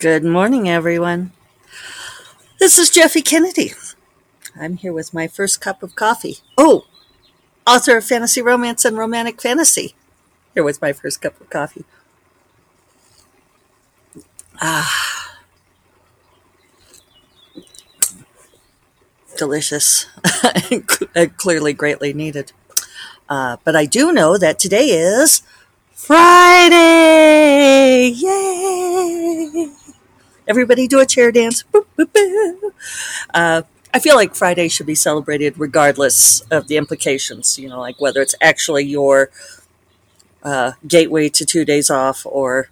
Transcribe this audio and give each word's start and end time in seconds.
Good 0.00 0.24
morning, 0.24 0.66
everyone. 0.66 1.32
This 2.58 2.78
is 2.78 2.88
Jeffe 2.88 3.22
Kennedy. 3.22 3.74
I'm 4.58 4.78
here 4.78 4.94
with 4.94 5.12
my 5.12 5.28
first 5.28 5.60
cup 5.60 5.82
of 5.82 5.94
coffee. 5.94 6.38
Oh, 6.56 6.86
author 7.66 7.98
of 7.98 8.04
fantasy 8.06 8.40
romance 8.40 8.86
and 8.86 8.96
romantic 8.96 9.42
fantasy. 9.42 9.94
Here 10.54 10.64
with 10.64 10.80
my 10.80 10.94
first 10.94 11.20
cup 11.20 11.38
of 11.38 11.50
coffee. 11.50 11.84
Ah. 14.62 15.36
Delicious. 19.36 20.06
Clearly 21.36 21.74
greatly 21.74 22.14
needed. 22.14 22.52
Uh, 23.28 23.58
but 23.64 23.76
I 23.76 23.84
do 23.84 24.14
know 24.14 24.38
that 24.38 24.58
today 24.58 24.86
is 24.86 25.42
Friday! 25.92 26.88
Yay! 28.16 29.70
Everybody 30.50 30.88
do 30.88 30.98
a 30.98 31.06
chair 31.06 31.30
dance. 31.30 31.62
Boop, 31.72 31.86
boop, 31.96 32.06
boop. 32.06 32.72
Uh, 33.32 33.62
I 33.94 34.00
feel 34.00 34.16
like 34.16 34.34
Friday 34.34 34.66
should 34.66 34.86
be 34.86 34.96
celebrated 34.96 35.54
regardless 35.56 36.40
of 36.50 36.66
the 36.66 36.76
implications, 36.76 37.56
you 37.56 37.68
know, 37.68 37.78
like 37.78 38.00
whether 38.00 38.20
it's 38.20 38.34
actually 38.40 38.84
your 38.84 39.30
uh, 40.42 40.72
gateway 40.84 41.28
to 41.28 41.44
two 41.46 41.64
days 41.64 41.88
off 41.88 42.26
or 42.26 42.68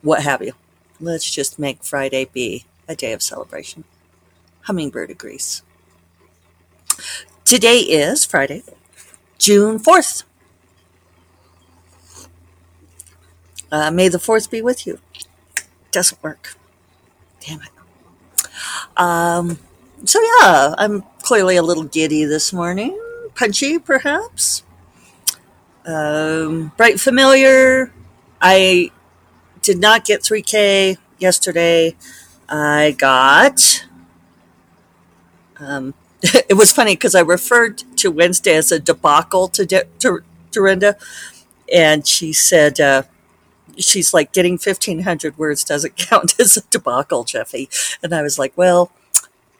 what 0.00 0.22
have 0.22 0.40
you. 0.40 0.54
Let's 0.98 1.30
just 1.30 1.58
make 1.58 1.84
Friday 1.84 2.30
be 2.32 2.64
a 2.88 2.96
day 2.96 3.12
of 3.12 3.22
celebration. 3.22 3.84
Hummingbird 4.62 5.10
agrees. 5.10 5.62
Today 7.44 7.80
is 7.80 8.24
Friday, 8.24 8.62
June 9.36 9.78
4th. 9.78 10.24
Uh, 13.70 13.90
may 13.90 14.08
the 14.08 14.16
4th 14.16 14.50
be 14.50 14.62
with 14.62 14.86
you. 14.86 14.98
Doesn't 15.90 16.22
work. 16.22 16.56
Damn 17.46 17.60
it. 17.62 17.68
Um, 18.96 19.58
so, 20.04 20.20
yeah, 20.22 20.74
I'm 20.78 21.02
clearly 21.22 21.56
a 21.56 21.62
little 21.62 21.84
giddy 21.84 22.24
this 22.24 22.52
morning. 22.52 22.98
Punchy, 23.34 23.78
perhaps. 23.78 24.62
Um, 25.86 26.72
bright 26.76 27.00
familiar. 27.00 27.92
I 28.40 28.90
did 29.62 29.78
not 29.78 30.04
get 30.04 30.22
3K 30.22 30.98
yesterday. 31.18 31.96
I 32.48 32.94
got. 32.98 33.86
Um, 35.58 35.94
it 36.22 36.56
was 36.56 36.72
funny 36.72 36.94
because 36.94 37.14
I 37.14 37.20
referred 37.20 37.78
to 37.98 38.10
Wednesday 38.10 38.56
as 38.56 38.72
a 38.72 38.78
debacle 38.78 39.48
to, 39.48 39.66
De- 39.66 39.86
to 40.00 40.20
Dorinda, 40.50 40.96
and 41.72 42.06
she 42.06 42.32
said, 42.32 42.80
uh, 42.80 43.02
she's 43.78 44.14
like, 44.14 44.32
getting 44.32 44.54
1,500 44.54 45.38
words 45.38 45.64
doesn't 45.64 45.96
count 45.96 46.38
as 46.38 46.56
a 46.56 46.62
debacle, 46.70 47.24
Jeffe. 47.24 47.68
And 48.02 48.14
I 48.14 48.22
was 48.22 48.38
like, 48.38 48.52
well, 48.56 48.90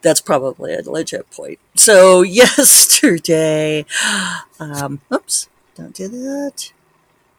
that's 0.01 0.21
probably 0.21 0.73
a 0.73 0.81
legit 0.81 1.29
point. 1.31 1.59
So 1.75 2.21
yesterday, 2.21 3.85
um, 4.59 5.01
oops, 5.11 5.49
don't 5.75 5.95
do 5.95 6.07
that. 6.07 6.71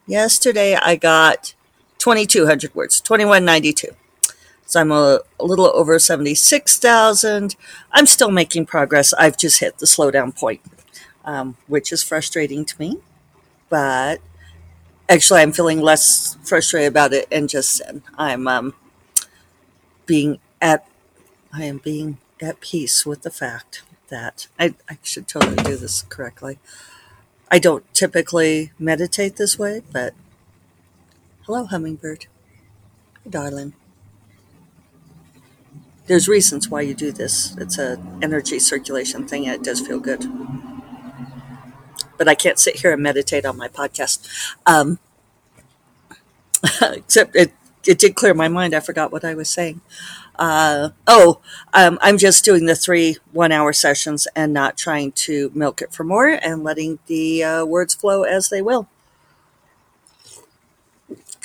Yesterday 0.06 0.74
I 0.74 0.96
got 0.96 1.54
2,200 1.98 2.74
words, 2.74 3.00
2192. 3.00 3.88
So 4.66 4.80
I'm 4.80 4.90
a, 4.90 5.20
a 5.38 5.44
little 5.44 5.66
over 5.66 5.98
76,000. 5.98 7.54
I'm 7.92 8.06
still 8.06 8.30
making 8.32 8.66
progress. 8.66 9.12
I've 9.14 9.38
just 9.38 9.60
hit 9.60 9.78
the 9.78 9.86
slowdown 9.86 10.36
point, 10.36 10.60
um, 11.24 11.56
which 11.68 11.92
is 11.92 12.02
frustrating 12.02 12.64
to 12.64 12.80
me. 12.80 12.98
But 13.68 14.20
actually, 15.08 15.40
I'm 15.40 15.52
feeling 15.52 15.80
less 15.80 16.35
frustrated 16.46 16.88
about 16.88 17.12
it 17.12 17.26
and 17.30 17.48
just 17.48 17.82
I'm 18.16 18.46
um, 18.48 18.74
being 20.06 20.38
at 20.60 20.86
I 21.52 21.64
am 21.64 21.78
being 21.78 22.18
at 22.40 22.60
peace 22.60 23.06
with 23.06 23.22
the 23.22 23.30
fact 23.30 23.82
that 24.08 24.46
I, 24.58 24.74
I 24.88 24.98
should 25.02 25.26
totally 25.26 25.56
do 25.56 25.76
this 25.76 26.02
correctly. 26.02 26.58
I 27.50 27.58
don't 27.58 27.92
typically 27.94 28.72
meditate 28.78 29.36
this 29.36 29.58
way, 29.58 29.82
but 29.92 30.14
hello, 31.44 31.64
hummingbird. 31.64 32.26
Darling. 33.28 33.74
There's 36.06 36.28
reasons 36.28 36.68
why 36.68 36.82
you 36.82 36.94
do 36.94 37.10
this. 37.10 37.56
It's 37.56 37.78
a 37.78 38.00
energy 38.22 38.58
circulation 38.60 39.26
thing, 39.26 39.46
and 39.46 39.56
it 39.56 39.64
does 39.64 39.80
feel 39.80 39.98
good. 39.98 40.24
But 42.16 42.28
I 42.28 42.34
can't 42.34 42.58
sit 42.58 42.76
here 42.76 42.92
and 42.92 43.02
meditate 43.02 43.44
on 43.44 43.56
my 43.56 43.68
podcast. 43.68 44.26
Um, 44.66 44.98
except 46.82 47.36
it, 47.36 47.52
it 47.86 47.98
did 47.98 48.14
clear 48.14 48.34
my 48.34 48.48
mind. 48.48 48.74
I 48.74 48.80
forgot 48.80 49.12
what 49.12 49.24
I 49.24 49.34
was 49.34 49.48
saying. 49.48 49.80
Uh, 50.38 50.90
oh, 51.06 51.40
um, 51.72 51.98
I'm 52.02 52.18
just 52.18 52.44
doing 52.44 52.66
the 52.66 52.74
three 52.76 53.16
one 53.32 53.52
hour 53.52 53.72
sessions 53.72 54.28
and 54.36 54.52
not 54.52 54.76
trying 54.76 55.12
to 55.12 55.50
milk 55.54 55.80
it 55.80 55.92
for 55.92 56.04
more 56.04 56.26
and 56.28 56.62
letting 56.62 56.98
the 57.06 57.42
uh, 57.42 57.64
words 57.64 57.94
flow 57.94 58.22
as 58.24 58.48
they 58.48 58.60
will. 58.60 58.88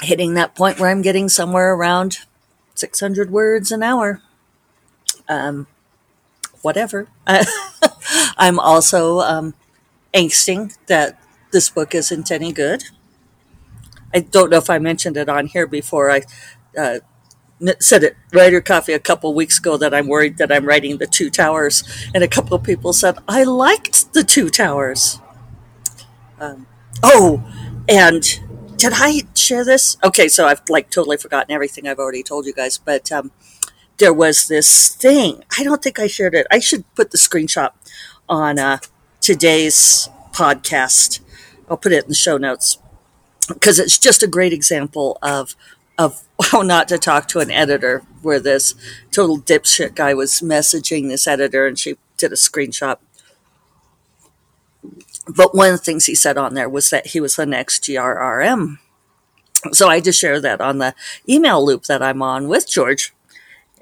Hitting 0.02 0.34
that 0.34 0.56
point 0.56 0.80
where 0.80 0.90
I'm 0.90 1.02
getting 1.02 1.30
somewhere 1.30 1.74
around 1.74 2.20
600 2.76 3.30
words 3.32 3.72
an 3.72 3.84
hour. 3.84 4.22
Um, 5.30 5.68
whatever. 6.62 7.08
I'm 8.38 8.60
also 8.60 9.20
um, 9.20 9.54
angsting 10.14 10.76
that 10.88 11.20
this 11.52 11.70
book 11.70 11.96
isn't 11.96 12.32
any 12.32 12.52
good. 12.52 12.84
I 14.14 14.20
don't 14.20 14.50
know 14.50 14.58
if 14.58 14.70
I 14.70 14.80
mentioned 14.80 15.18
it 15.18 15.30
on 15.30 15.48
here 15.48 15.68
before. 15.68 16.12
I 16.12 16.24
uh, 16.78 17.00
said 17.80 18.04
it 18.04 18.16
writer 18.34 18.62
coffee 18.62 18.94
a 18.94 19.00
couple 19.00 19.34
weeks 19.34 19.60
ago 19.60 19.78
that 19.78 19.94
I'm 19.94 20.08
worried 20.08 20.38
that 20.38 20.52
I'm 20.52 20.66
writing 20.66 20.98
the 20.98 21.08
two 21.08 21.30
towers, 21.30 21.84
and 22.14 22.24
a 22.24 22.28
couple 22.28 22.56
of 22.56 22.64
people 22.64 22.94
said 22.94 23.18
I 23.28 23.44
liked 23.44 24.14
the 24.14 24.24
two 24.24 24.50
towers. 24.50 25.20
Um, 26.40 26.66
oh, 27.04 27.44
and 27.88 28.24
did 28.78 28.94
I 28.96 29.22
share 29.36 29.64
this? 29.64 29.98
Okay, 30.04 30.28
so 30.28 30.48
I've 30.48 30.62
like 30.70 30.90
totally 30.90 31.18
forgotten 31.18 31.54
everything 31.54 31.88
I've 31.88 32.00
already 32.00 32.24
told 32.24 32.46
you 32.46 32.54
guys, 32.54 32.78
but 32.78 33.12
um, 33.12 33.32
there 33.98 34.14
was 34.14 34.48
this 34.48 34.96
thing. 34.96 35.44
I 35.58 35.64
don't 35.64 35.84
think 35.84 36.00
I 36.00 36.08
shared 36.08 36.34
it. 36.34 36.48
I 36.50 36.60
should 36.60 36.84
put 36.96 37.12
the 37.12 37.18
screenshot 37.18 37.72
on 38.28 38.58
uh, 38.58 38.80
today's 39.20 40.10
podcast. 40.34 41.20
I'll 41.70 41.78
put 41.78 41.92
it 41.92 42.04
in 42.04 42.10
the 42.10 42.16
show 42.16 42.38
notes 42.38 42.80
because 43.48 43.80
it's 43.80 43.98
just 43.98 44.24
a 44.24 44.28
great 44.28 44.54
example 44.54 45.18
of 45.22 45.56
of 45.98 46.24
how 46.42 46.62
not 46.62 46.88
to 46.88 46.98
talk 46.98 47.28
to 47.28 47.40
an 47.40 47.52
editor 47.52 48.02
where 48.22 48.40
this 48.40 48.74
total 49.12 49.38
dipshit 49.40 49.94
guy 49.94 50.14
was 50.14 50.42
messaging 50.42 51.10
this 51.10 51.28
editor 51.28 51.68
and 51.68 51.78
she 51.78 51.96
did 52.18 52.32
a 52.32 52.36
screenshot. 52.36 52.98
But 55.28 55.54
one 55.54 55.68
of 55.72 55.74
the 55.74 55.84
things 55.84 56.06
he 56.06 56.16
said 56.16 56.38
on 56.38 56.56
there 56.56 56.70
was 56.70 56.90
that 56.90 57.08
he 57.08 57.20
was 57.20 57.36
the 57.36 57.46
next 57.46 57.84
grrm 57.84 58.78
so 59.72 59.88
i 59.88 60.00
just 60.00 60.20
share 60.20 60.40
that 60.42 60.60
on 60.60 60.80
the 60.80 60.94
email 61.30 61.64
loop 61.64 61.84
that 61.84 62.02
i'm 62.02 62.22
on 62.22 62.48
with 62.48 62.70
george 62.70 63.14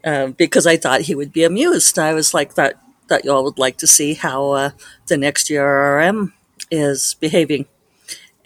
uh, 0.03 0.28
because 0.28 0.68
i 0.68 0.78
thought 0.78 1.02
he 1.02 1.16
would 1.16 1.31
be 1.34 1.44
amused. 1.44 1.97
I 2.00 2.14
was 2.14 2.34
like 2.34 2.56
that 2.56 2.80
that 3.08 3.26
y'all 3.26 3.44
would 3.44 3.58
like 3.58 3.78
to 3.78 3.88
see 3.88 4.14
how 4.14 4.52
uh, 4.52 4.72
the 5.08 5.18
next 5.18 5.47
grrm 5.50 6.31
is 6.72 7.16
behaving 7.20 7.66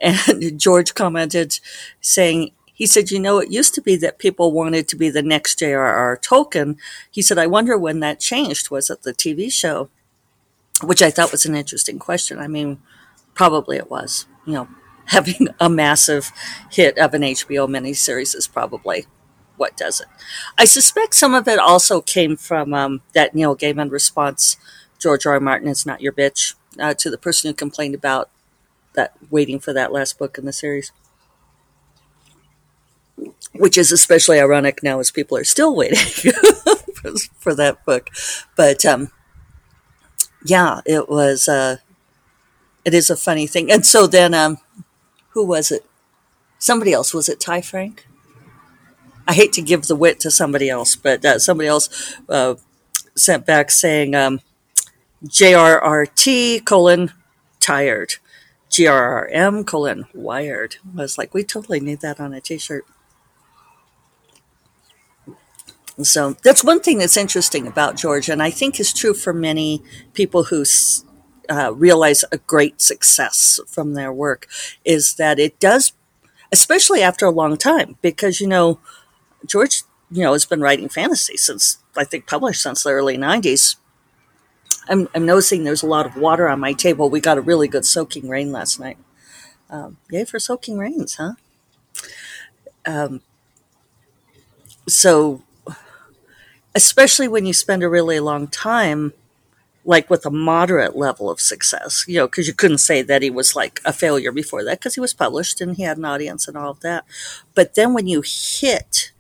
and 0.04 0.60
George 0.60 0.94
commented 0.94 1.60
saying, 2.02 2.52
he 2.74 2.86
said, 2.88 3.12
you 3.12 3.20
know, 3.20 3.38
it 3.38 3.52
used 3.52 3.74
to 3.76 3.82
be 3.82 3.96
that 3.98 4.18
people 4.18 4.52
wanted 4.52 4.88
to 4.90 4.96
be 4.96 5.10
the 5.10 5.22
next 5.22 5.60
J.R.R. 5.60 6.18
Tolkien. 6.18 6.78
He 7.12 7.22
said, 7.22 7.38
I 7.38 7.48
wonder 7.48 7.78
when 7.78 8.00
that 8.00 8.20
changed. 8.20 8.72
Was 8.72 8.90
it 8.90 9.04
the 9.04 9.14
TV 9.14 9.52
show? 9.52 9.90
Which 10.84 11.02
I 11.02 11.12
thought 11.12 11.32
was 11.32 11.46
an 11.46 11.56
interesting 11.56 12.00
question. 12.00 12.40
I 12.40 12.48
mean, 12.48 12.82
probably 13.36 13.78
it 13.78 13.92
was. 13.92 14.26
You 14.46 14.54
know, 14.54 14.68
having 15.06 15.50
a 15.60 15.70
massive 15.70 16.32
hit 16.72 16.98
of 16.98 17.14
an 17.14 17.22
HBO 17.22 17.70
miniseries 17.70 18.36
is 18.36 18.48
probably 18.48 19.06
what 19.56 19.78
does 19.78 20.02
it. 20.02 20.08
I 20.58 20.66
suspect 20.66 21.14
some 21.14 21.36
of 21.36 21.48
it 21.48 21.60
also 21.60 22.02
came 22.02 22.36
from 22.36 22.74
um, 22.74 23.02
that 23.14 23.36
Neil 23.36 23.56
Gaiman 23.56 23.92
response, 23.92 24.58
George 24.98 25.28
R. 25.28 25.34
R. 25.34 25.40
Martin 25.40 25.68
is 25.68 25.86
not 25.86 26.02
your 26.02 26.12
bitch, 26.12 26.56
uh, 26.80 26.96
to 26.96 27.12
the 27.12 27.20
person 27.20 27.50
who 27.50 27.54
complained 27.54 27.94
about 27.94 28.30
that 28.94 29.14
waiting 29.30 29.60
for 29.60 29.74
that 29.74 29.92
last 29.92 30.18
book 30.18 30.38
in 30.38 30.46
the 30.46 30.54
series. 30.54 30.92
Which 33.54 33.78
is 33.78 33.92
especially 33.92 34.40
ironic 34.40 34.82
now 34.82 35.00
as 35.00 35.12
people 35.12 35.38
are 35.38 35.44
still 35.44 35.76
waiting 35.76 35.98
for, 36.96 37.14
for, 37.38 37.56
that 37.56 37.86
book. 37.86 38.10
But 38.56 38.86
um, 38.86 39.12
yeah, 40.44 40.82
it 40.86 41.08
was, 41.08 41.48
uh, 41.48 41.78
it 42.84 42.94
is 42.94 43.10
a 43.10 43.16
funny 43.16 43.46
thing. 43.46 43.72
And 43.72 43.86
so 43.86 44.08
then, 44.08 44.34
um, 44.34 44.58
who 45.30 45.46
was 45.46 45.72
it? 45.72 45.86
Somebody 46.58 46.94
else. 46.94 47.14
Was 47.14 47.30
it 47.30 47.40
Ty 47.40 47.62
Franck? 47.62 48.08
I 49.28 49.34
hate 49.34 49.54
to 49.54 49.62
give 49.62 49.88
the 49.88 49.96
wit 49.96 50.20
to 50.22 50.32
somebody 50.32 50.70
else, 50.70 50.96
but 50.96 51.24
uh, 51.24 51.40
somebody 51.40 51.68
else 51.68 52.18
uh, 52.28 52.56
sent 53.16 53.46
back 53.46 53.72
saying 53.72 54.16
um, 54.16 54.42
JRRT 55.26 56.66
colon 56.66 57.12
tired. 57.60 58.16
GRRM 58.74 59.68
colon 59.68 60.06
wired. 60.16 60.78
I 60.98 61.02
was 61.02 61.18
like, 61.18 61.34
we 61.34 61.44
totally 61.44 61.80
need 61.80 62.02
that 62.02 62.20
on 62.20 62.34
a 62.34 62.42
t 62.42 62.58
shirt. 62.58 62.86
So 66.02 66.36
that's 66.44 66.64
one 66.64 66.80
thing 66.80 66.98
that's 66.98 67.18
interesting 67.18 67.68
about 67.68 67.98
George, 67.98 68.28
and 68.28 68.42
I 68.42 68.50
think 68.50 68.80
is 68.80 68.92
true 68.92 69.14
for 69.14 69.32
many 69.32 69.84
people 70.14 70.46
who 70.46 70.66
uh, 71.50 71.72
realize 71.76 72.26
a 72.32 72.40
great 72.40 72.82
success 72.82 73.60
from 73.68 73.94
their 73.94 74.12
work, 74.12 74.48
is 74.84 75.16
that 75.16 75.38
it 75.38 75.60
does, 75.60 75.94
especially 76.52 77.04
after 77.04 77.28
a 77.28 77.32
long 77.32 77.58
time, 77.58 77.98
because 78.02 78.42
you 78.42 78.48
know, 78.48 78.80
George, 79.46 79.84
you 80.10 80.24
know, 80.24 80.34
has 80.34 80.46
been 80.48 80.62
writing 80.62 80.90
fantasy 80.90 81.38
since 81.38 81.78
I 81.96 82.06
think 82.06 82.26
published 82.26 82.64
since 82.64 82.82
the 82.82 82.90
early 82.90 83.18
'90s. 83.18 83.76
I'm, 84.90 85.08
I'm 85.16 85.26
noticing 85.26 85.64
there's 85.64 85.84
a 85.84 85.88
lot 85.88 86.06
of 86.06 86.18
water 86.18 86.48
on 86.50 86.60
my 86.60 86.74
table. 86.74 87.10
We 87.10 87.22
got 87.22 87.38
a 87.38 87.42
really 87.42 87.68
good 87.68 87.86
soaking 87.86 88.30
rain 88.30 88.52
last 88.52 88.80
night. 88.80 88.98
Um, 89.70 89.98
yay 90.12 90.26
for 90.26 90.40
soaking 90.40 90.78
rains, 90.78 91.16
huh? 91.16 91.34
Um, 92.86 93.22
so 94.88 95.42
especially 96.76 97.28
when 97.28 97.46
you 97.46 97.54
spend 97.54 97.84
a 97.84 97.90
really 97.90 98.20
long 98.20 98.48
time 98.48 99.14
like 99.86 100.10
with 100.10 100.26
a 100.26 100.32
moderate 100.32 100.96
level 100.96 101.30
of 101.30 101.42
success, 101.42 102.06
you 102.08 102.16
know, 102.16 102.28
because 102.28 102.48
you 102.48 102.54
couldn't 102.54 102.78
say 102.80 103.02
that 103.02 103.22
he 103.22 103.30
was 103.30 103.56
like 103.56 103.82
a 103.86 103.94
failure 103.94 104.32
before 104.32 104.64
that 104.64 104.80
because 104.80 104.96
he 104.96 105.02
was 105.02 105.14
published 105.14 105.62
and 105.62 105.76
he 105.78 105.84
had 105.84 105.98
an 105.98 106.06
audience 106.06 106.48
and 106.48 106.58
all 106.58 106.72
of 106.72 106.80
that. 106.82 107.06
But 107.54 107.76
then 107.76 107.94
when 107.94 108.08
you 108.08 108.24
hit 108.26 109.12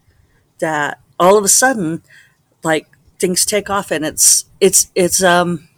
that, 0.59 1.01
all 1.19 1.37
of 1.37 1.45
a 1.45 1.49
sudden, 1.49 2.03
like 2.63 2.87
things 3.23 3.45
take 3.45 3.69
off 3.69 3.89
and 3.89 4.03
it's 4.03 4.43
it's 4.59 4.91
it's 4.95 5.23
um 5.23 5.69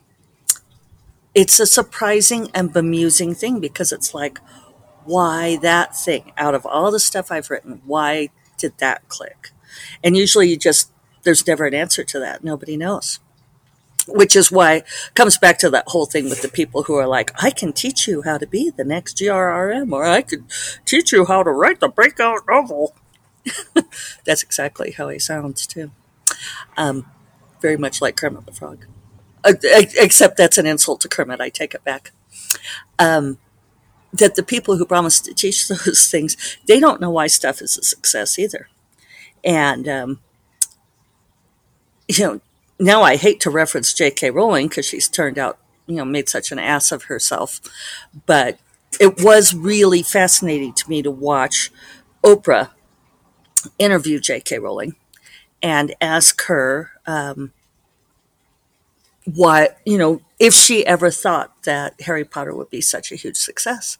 it's 1.35 1.59
a 1.59 1.67
surprising 1.67 2.49
and 2.55 2.73
bemusing 2.73 3.35
thing 3.35 3.59
because 3.59 3.91
it's 3.91 4.15
like 4.15 4.39
why 5.03 5.57
that 5.57 5.95
thing 5.95 6.31
out 6.39 6.55
of 6.55 6.65
all 6.65 6.89
the 6.89 6.99
stuff 6.99 7.31
I've 7.31 7.51
written, 7.51 7.83
why 7.85 8.29
did 8.57 8.73
that 8.79 9.07
click? 9.09 9.51
And 10.03 10.17
usually 10.17 10.49
you 10.49 10.57
just 10.57 10.91
there's 11.21 11.45
never 11.45 11.67
an 11.67 11.75
answer 11.75 12.03
to 12.03 12.19
that. 12.19 12.43
Nobody 12.43 12.77
knows. 12.77 13.19
Which 14.07 14.35
is 14.35 14.51
why 14.51 14.81
comes 15.13 15.37
back 15.37 15.59
to 15.59 15.69
that 15.69 15.89
whole 15.89 16.07
thing 16.07 16.27
with 16.27 16.41
the 16.41 16.47
people 16.47 16.83
who 16.83 16.95
are 16.95 17.07
like, 17.07 17.31
I 17.43 17.51
can 17.51 17.73
teach 17.73 18.07
you 18.07 18.23
how 18.23 18.39
to 18.39 18.47
be 18.47 18.71
the 18.71 18.83
next 18.83 19.17
GRRM, 19.17 19.91
or 19.91 20.03
I 20.03 20.23
could 20.23 20.45
teach 20.83 21.11
you 21.11 21.25
how 21.25 21.43
to 21.43 21.51
write 21.51 21.79
the 21.79 21.89
breakout 21.89 22.41
novel. 22.49 22.95
That's 24.25 24.41
exactly 24.41 24.91
how 24.91 25.09
he 25.09 25.19
sounds 25.19 25.67
too. 25.67 25.91
Um, 26.77 27.05
very 27.65 27.77
much 27.77 27.99
like 27.99 28.15
Kermit 28.15 28.45
the 28.45 28.51
Frog. 28.51 28.85
Uh, 29.43 29.53
except 29.63 30.37
that's 30.37 30.59
an 30.59 30.67
insult 30.67 31.01
to 31.01 31.07
Kermit. 31.07 31.41
I 31.41 31.49
take 31.49 31.73
it 31.73 31.83
back. 31.83 32.11
Um, 32.99 33.39
that 34.13 34.35
the 34.35 34.43
people 34.43 34.77
who 34.77 34.85
promise 34.85 35.19
to 35.21 35.33
teach 35.33 35.67
those 35.85 36.07
things, 36.07 36.37
they 36.67 36.79
don't 36.79 37.01
know 37.01 37.09
why 37.09 37.25
stuff 37.25 37.63
is 37.63 37.75
a 37.75 37.81
success 37.81 38.37
either. 38.37 38.69
And 39.43 39.87
um, 39.87 40.19
you 42.07 42.23
know, 42.23 42.41
now 42.79 43.01
I 43.01 43.15
hate 43.15 43.39
to 43.41 43.49
reference 43.49 43.95
J.K. 43.95 44.29
Rowling 44.29 44.67
because 44.67 44.85
she's 44.85 45.09
turned 45.09 45.39
out, 45.39 45.57
you 45.87 45.95
know, 45.95 46.05
made 46.05 46.29
such 46.29 46.51
an 46.51 46.59
ass 46.59 46.91
of 46.91 47.05
herself. 47.05 47.61
But 48.27 48.59
it 48.99 49.23
was 49.23 49.55
really 49.55 50.03
fascinating 50.03 50.73
to 50.73 50.87
me 50.87 51.01
to 51.01 51.09
watch 51.09 51.71
Oprah 52.23 52.69
interview 53.79 54.19
J.K. 54.19 54.59
Rowling 54.59 54.95
and 55.63 55.95
ask 55.99 56.43
her 56.43 56.91
um, 57.07 57.51
what, 59.25 59.77
you 59.85 59.97
know, 59.97 60.21
if 60.39 60.53
she 60.53 60.85
ever 60.85 61.09
thought 61.09 61.63
that 61.63 61.99
Harry 62.01 62.23
Potter 62.23 62.53
would 62.55 62.69
be 62.69 62.81
such 62.81 63.11
a 63.11 63.15
huge 63.15 63.37
success 63.37 63.97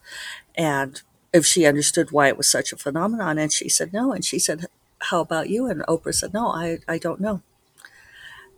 and 0.56 1.02
if 1.36 1.46
she 1.46 1.66
understood 1.66 2.10
why 2.10 2.28
it 2.28 2.36
was 2.36 2.48
such 2.48 2.72
a 2.72 2.76
phenomenon. 2.76 3.38
And 3.38 3.52
she 3.52 3.68
said 3.68 3.92
no. 3.92 4.12
And 4.12 4.24
she 4.24 4.38
said, 4.38 4.66
How 4.98 5.20
about 5.20 5.50
you? 5.50 5.66
And 5.66 5.82
Oprah 5.82 6.14
said, 6.14 6.32
No, 6.32 6.48
I, 6.48 6.78
I 6.88 6.98
don't 6.98 7.20
know. 7.20 7.42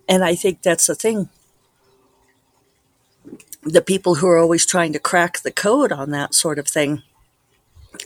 And 0.08 0.24
I 0.24 0.34
think 0.34 0.62
that's 0.62 0.86
the 0.86 0.94
thing. 0.94 1.28
The 3.62 3.82
people 3.82 4.16
who 4.16 4.28
are 4.28 4.38
always 4.38 4.64
trying 4.64 4.92
to 4.94 4.98
crack 4.98 5.40
the 5.40 5.50
code 5.50 5.92
on 5.92 6.10
that 6.10 6.34
sort 6.34 6.58
of 6.58 6.68
thing, 6.68 7.02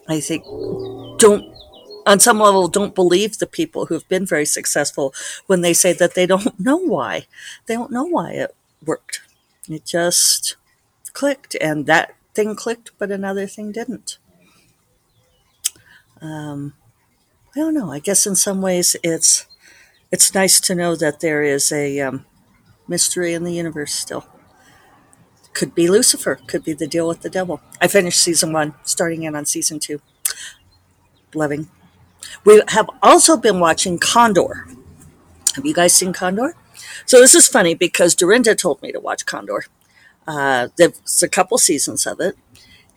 I 0.09 0.19
think, 0.19 0.45
don't, 1.19 1.55
on 2.07 2.21
some 2.21 2.39
level, 2.39 2.69
don't 2.69 2.95
believe 2.95 3.39
the 3.39 3.47
people 3.47 3.87
who've 3.87 4.09
been 4.09 4.27
very 4.27 4.47
successful 4.47 5.15
when 5.47 5.61
they 5.61 5.73
say 5.75 5.93
that 5.93 6.15
they 6.15 6.27
don't 6.27 6.59
know 6.61 6.77
why. 6.77 7.27
They 7.67 7.75
don't 7.75 7.93
know 7.93 8.05
why 8.05 8.33
it 8.33 8.55
worked. 8.85 9.21
It 9.69 9.85
just 9.85 10.57
clicked, 11.13 11.55
and 11.61 11.87
that 11.87 12.15
thing 12.35 12.57
clicked, 12.57 12.93
but 12.99 13.11
another 13.11 13.47
thing 13.47 13.73
didn't. 13.73 14.19
Um, 16.21 16.75
I 17.57 17.61
don't 17.61 17.75
know. 17.75 17.93
I 17.93 17.99
guess 17.99 18.27
in 18.27 18.37
some 18.37 18.63
ways 18.63 18.97
it's 19.03 19.47
it's 20.13 20.35
nice 20.35 20.61
to 20.63 20.75
know 20.75 20.97
that 20.97 21.21
there 21.21 21.43
is 21.43 21.73
a 21.73 22.01
um, 22.01 22.27
mystery 22.89 23.35
in 23.35 23.45
the 23.45 23.55
universe 23.55 23.95
still. 23.95 24.27
Could 25.55 25.75
be 25.75 25.89
Lucifer, 25.89 26.39
could 26.47 26.65
be 26.65 26.73
the 26.73 26.87
deal 26.87 27.07
with 27.09 27.21
the 27.21 27.31
devil. 27.31 27.61
I 27.81 27.89
finished 27.89 28.21
season 28.21 28.53
one, 28.53 28.75
starting 28.85 29.23
in 29.23 29.35
on 29.35 29.45
season 29.47 29.79
two. 29.79 30.01
Loving. 31.35 31.69
We 32.45 32.63
have 32.69 32.89
also 33.03 33.37
been 33.37 33.61
watching 33.61 33.99
Condor. 33.99 34.67
Have 35.55 35.67
you 35.67 35.75
guys 35.75 35.95
seen 35.95 36.13
Condor? 36.13 36.55
So 37.07 37.21
this 37.21 37.35
is 37.35 37.49
funny 37.49 37.75
because 37.75 38.15
Dorinda 38.15 38.55
told 38.55 38.83
me 38.83 38.93
to 38.93 39.01
watch 39.01 39.27
Condor. 39.27 39.65
Uh, 40.27 40.69
there's 40.77 41.23
a 41.23 41.29
couple 41.29 41.59
seasons 41.59 42.07
of 42.07 42.21
it, 42.21 42.37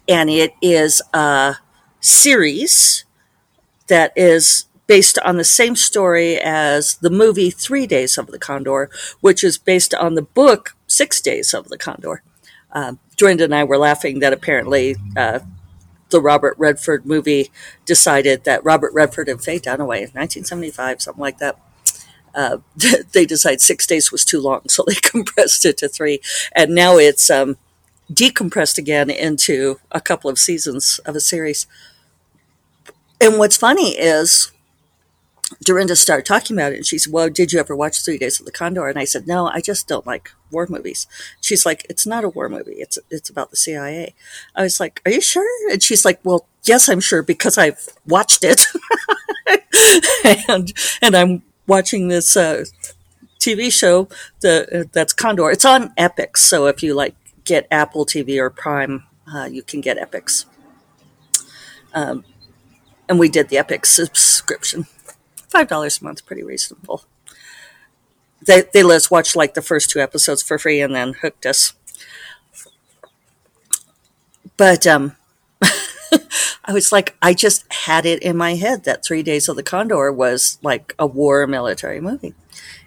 and 0.08 0.30
it 0.30 0.54
is 0.62 1.02
a 1.14 1.58
series 2.00 3.06
that 3.88 4.14
is 4.16 4.66
based 4.88 5.18
on 5.20 5.38
the 5.38 5.44
same 5.44 5.76
story 5.76 6.38
as 6.40 6.98
the 6.98 7.10
movie 7.10 7.50
Three 7.50 7.88
Days 7.88 8.18
of 8.18 8.28
the 8.28 8.40
Condor, 8.40 8.90
which 9.22 9.44
is 9.44 9.58
based 9.58 9.96
on 9.96 10.14
the 10.14 10.22
book 10.22 10.76
Six 10.88 11.20
Days 11.22 11.54
of 11.54 11.70
the 11.70 11.78
Condor. 11.78 12.22
Uh, 12.72 12.94
Dorinda 13.18 13.46
and 13.46 13.56
I 13.56 13.64
were 13.64 13.78
laughing 13.78 14.20
that 14.20 14.34
apparently 14.34 14.96
uh, 15.16 15.40
the 16.10 16.22
Robert 16.22 16.56
Redford 16.58 17.06
movie 17.06 17.52
decided 17.86 18.44
that 18.44 18.64
Robert 18.64 18.94
Redford 18.94 19.28
and 19.28 19.42
Faye 19.42 19.60
Dunaway, 19.60 20.14
1975, 20.14 21.02
something 21.02 21.22
like 21.22 21.40
that, 21.40 21.60
uh, 22.34 22.58
they 23.14 23.26
decided 23.26 23.62
six 23.62 23.88
days 23.88 24.12
was 24.12 24.26
too 24.26 24.42
long, 24.42 24.62
so 24.68 24.84
they 24.88 24.96
compressed 24.96 25.66
it 25.66 25.78
to 25.78 25.88
three. 25.88 26.20
And 26.54 26.76
now 26.76 26.98
it's 26.98 27.30
um, 27.30 27.58
decompressed 28.12 28.78
again 28.78 29.10
into 29.10 29.80
a 29.92 30.02
couple 30.02 30.30
of 30.30 30.38
seasons 30.38 31.00
of 31.06 31.16
a 31.16 31.20
series. 31.20 31.68
And 33.20 33.40
what's 33.40 33.58
funny 33.58 33.98
is 33.98 34.52
Dorinda 35.64 35.96
started 35.96 36.26
talking 36.26 36.56
about 36.56 36.74
it, 36.74 36.78
and 36.78 36.86
she 36.86 36.98
said, 36.98 37.14
"Well, 37.14 37.30
did 37.30 37.54
you 37.54 37.60
ever 37.60 37.76
watch 37.76 38.04
Three 38.04 38.18
Days 38.18 38.40
of 38.40 38.46
the 38.46 38.52
Condor?" 38.52 38.88
And 38.88 39.00
I 39.00 39.06
said, 39.06 39.28
"No, 39.28 39.48
I 39.48 39.62
just 39.62 39.88
don't 39.88 40.06
like 40.06 40.32
war 40.52 40.68
movies." 40.70 41.08
She's 41.42 41.66
like, 41.66 41.86
"It's 41.90 42.06
not 42.06 42.24
a 42.24 42.30
war 42.30 42.50
movie. 42.50 42.76
It's 42.76 42.98
it's 43.10 43.30
about 43.30 43.52
the 43.52 43.56
CIA." 43.56 44.14
I 44.56 44.64
was 44.64 44.80
like, 44.80 45.02
"Are 45.06 45.12
you 45.12 45.22
sure?" 45.22 45.72
And 45.72 45.82
she's 45.82 46.06
like, 46.06 46.20
"Well, 46.24 46.48
yes, 46.64 46.90
I'm 46.90 47.00
sure 47.00 47.24
because 47.24 47.58
I've 47.58 47.88
watched 48.06 48.44
it, 48.44 48.66
and 50.50 50.74
and 51.02 51.16
I'm 51.16 51.44
watching 51.68 52.08
this 52.10 52.36
uh, 52.36 52.66
TV 53.40 53.72
show 53.72 54.10
the 54.42 54.82
uh, 54.82 54.84
that's 54.92 55.14
Condor. 55.14 55.52
It's 55.52 55.66
on 55.66 55.94
Epix, 55.96 56.38
so 56.38 56.68
if 56.68 56.84
you 56.84 56.94
like 56.94 57.16
get 57.46 57.68
Apple 57.72 58.06
TV 58.06 58.38
or 58.40 58.50
Prime, 58.50 59.04
uh, 59.34 59.46
you 59.46 59.64
can 59.64 59.82
get 59.82 59.98
Epix." 59.98 60.46
Um, 61.94 62.26
and 63.08 63.20
we 63.20 63.30
did 63.30 63.48
the 63.48 63.56
Epix 63.56 63.86
subscription 63.86 64.86
five 65.56 65.68
dollars 65.70 66.02
a 66.02 66.04
month, 66.04 66.26
pretty 66.26 66.44
reasonable. 66.44 67.06
They 68.46 68.64
they 68.74 68.84
let 68.84 68.98
us 68.98 69.12
watch 69.12 69.36
like 69.36 69.54
the 69.54 69.62
first 69.62 69.90
two 69.90 70.00
episodes 70.00 70.42
for 70.44 70.58
free 70.60 70.82
and 70.82 70.94
then 70.94 71.14
hooked 71.14 71.46
us. 71.46 71.74
But 74.58 74.88
um, 74.88 75.16
I 76.66 76.74
was 76.74 76.92
like, 76.92 77.16
I 77.22 77.34
just 77.34 77.72
had 77.72 78.06
it 78.06 78.22
in 78.24 78.38
my 78.38 78.56
head 78.56 78.84
that 78.84 79.04
Three 79.06 79.24
Days 79.24 79.50
of 79.50 79.56
the 79.56 79.64
Condor 79.64 80.12
was 80.12 80.58
like 80.62 80.96
a 80.98 81.06
war 81.06 81.46
military 81.48 82.00
movie, 82.00 82.34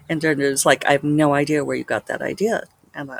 and 0.07 0.21
then 0.21 0.39
was 0.39 0.65
like, 0.65 0.85
I 0.85 0.93
have 0.93 1.03
no 1.03 1.33
idea 1.33 1.65
where 1.65 1.75
you 1.75 1.83
got 1.83 2.07
that 2.07 2.21
idea, 2.21 2.63
and 2.93 3.11
I, 3.11 3.19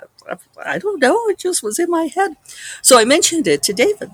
I 0.66 0.80
don't 0.80 1.02
know, 1.02 1.28
it 1.28 1.38
just 1.38 1.64
was 1.64 1.80
in 1.80 1.90
my 1.90 2.06
head. 2.06 2.38
So 2.82 3.00
I 3.00 3.06
mentioned 3.06 3.48
it 3.48 3.64
to 3.64 3.74
David, 3.74 4.12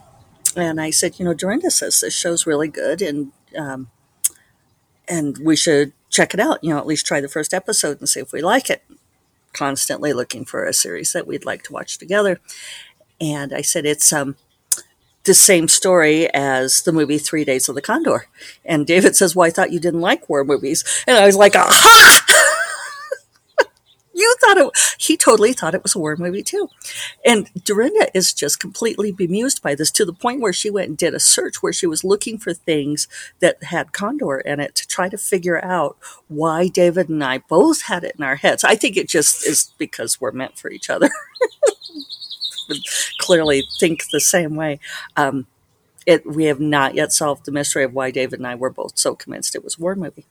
and 0.56 0.82
I 0.82 0.90
said, 0.90 1.20
you 1.20 1.26
know, 1.26 1.34
Dorinda 1.34 1.72
says 1.72 2.02
this 2.02 2.16
show's 2.16 2.48
really 2.48 2.68
good, 2.68 3.02
and 3.02 3.32
um, 3.58 3.90
and 5.08 5.38
we 5.38 5.56
should 5.56 5.94
check 6.10 6.34
it 6.34 6.40
out, 6.40 6.64
you 6.64 6.70
know, 6.70 6.78
at 6.78 6.88
least 6.88 7.06
try 7.06 7.22
the 7.22 7.28
first 7.28 7.54
episode 7.54 8.00
and 8.00 8.10
see 8.10 8.20
if 8.20 8.32
we 8.32 8.42
like 8.42 8.70
it. 8.70 8.84
Constantly 9.54 10.14
looking 10.14 10.46
for 10.46 10.66
a 10.66 10.74
series 10.74 11.14
that 11.14 11.28
we'd 11.28 11.46
like 11.46 11.64
to 11.64 11.74
watch 11.74 11.98
together. 11.98 12.40
And 13.22 13.54
I 13.54 13.62
said, 13.62 13.86
it's 13.86 14.12
um, 14.12 14.36
the 15.26 15.34
same 15.34 15.68
story 15.68 16.32
as 16.34 16.82
the 16.84 16.92
movie 16.92 17.18
Three 17.18 17.44
Days 17.44 17.68
of 17.68 17.76
the 17.76 17.82
Condor. 17.82 18.28
And 18.64 18.88
David 18.88 19.16
says, 19.16 19.36
Well, 19.36 19.48
I 19.48 19.52
thought 19.52 19.72
you 19.72 19.80
didn't 19.80 20.02
like 20.02 20.30
war 20.30 20.44
movies. 20.44 20.84
And 21.08 21.18
I 21.18 21.26
was 21.26 21.36
like, 21.36 21.56
Aha! 21.56 22.25
You 24.26 24.36
thought 24.42 24.58
it, 24.58 24.72
he 24.98 25.18
totally 25.18 25.54
thought 25.54 25.76
it 25.76 25.84
was 25.84 25.96
a 25.96 26.00
war 26.00 26.16
movie 26.18 26.44
too. 26.44 26.70
And 27.24 27.50
Dorinda 27.64 28.10
is 28.14 28.34
just 28.34 28.60
completely 28.60 29.12
bemused 29.12 29.62
by 29.62 29.76
this 29.76 29.92
to 29.92 30.06
the 30.06 30.14
point 30.14 30.42
where 30.42 30.54
she 30.54 30.70
went 30.70 30.90
and 30.90 30.98
did 30.98 31.14
a 31.14 31.20
search 31.20 31.62
where 31.62 31.74
she 31.74 31.88
was 31.88 32.04
looking 32.04 32.38
for 32.38 32.54
things 32.54 33.08
that 33.40 33.64
had 33.64 33.94
Condor 33.94 34.40
in 34.40 34.60
it 34.60 34.76
to 34.76 34.88
try 34.88 35.10
to 35.10 35.18
figure 35.18 35.64
out 35.64 35.98
why 36.28 36.68
David 36.68 37.10
and 37.10 37.24
I 37.24 37.40
both 37.40 37.84
had 37.84 38.04
it 38.04 38.16
in 38.18 38.24
our 38.24 38.36
heads. 38.36 38.64
I 38.64 38.76
think 38.76 38.98
it 38.98 39.08
just 39.08 39.46
is 39.46 39.72
because 39.78 40.20
we're 40.20 40.32
meant 40.32 40.58
for 40.58 40.72
each 40.72 40.90
other. 40.90 41.10
Clearly 43.20 43.64
think 43.80 44.04
the 44.12 44.20
same 44.20 44.56
way. 44.56 44.80
Um, 45.16 45.48
it, 46.06 46.26
we 46.26 46.46
have 46.46 46.60
not 46.60 46.96
yet 46.96 47.14
solved 47.14 47.46
the 47.46 47.52
mystery 47.52 47.84
of 47.84 47.94
why 47.94 48.12
David 48.12 48.40
and 48.40 48.48
I 48.48 48.56
were 48.56 48.70
both 48.70 48.98
so 48.98 49.16
convinced 49.16 49.56
it 49.56 49.64
was 49.64 49.78
a 49.78 49.82
war 49.82 49.96
movie. 49.96 50.26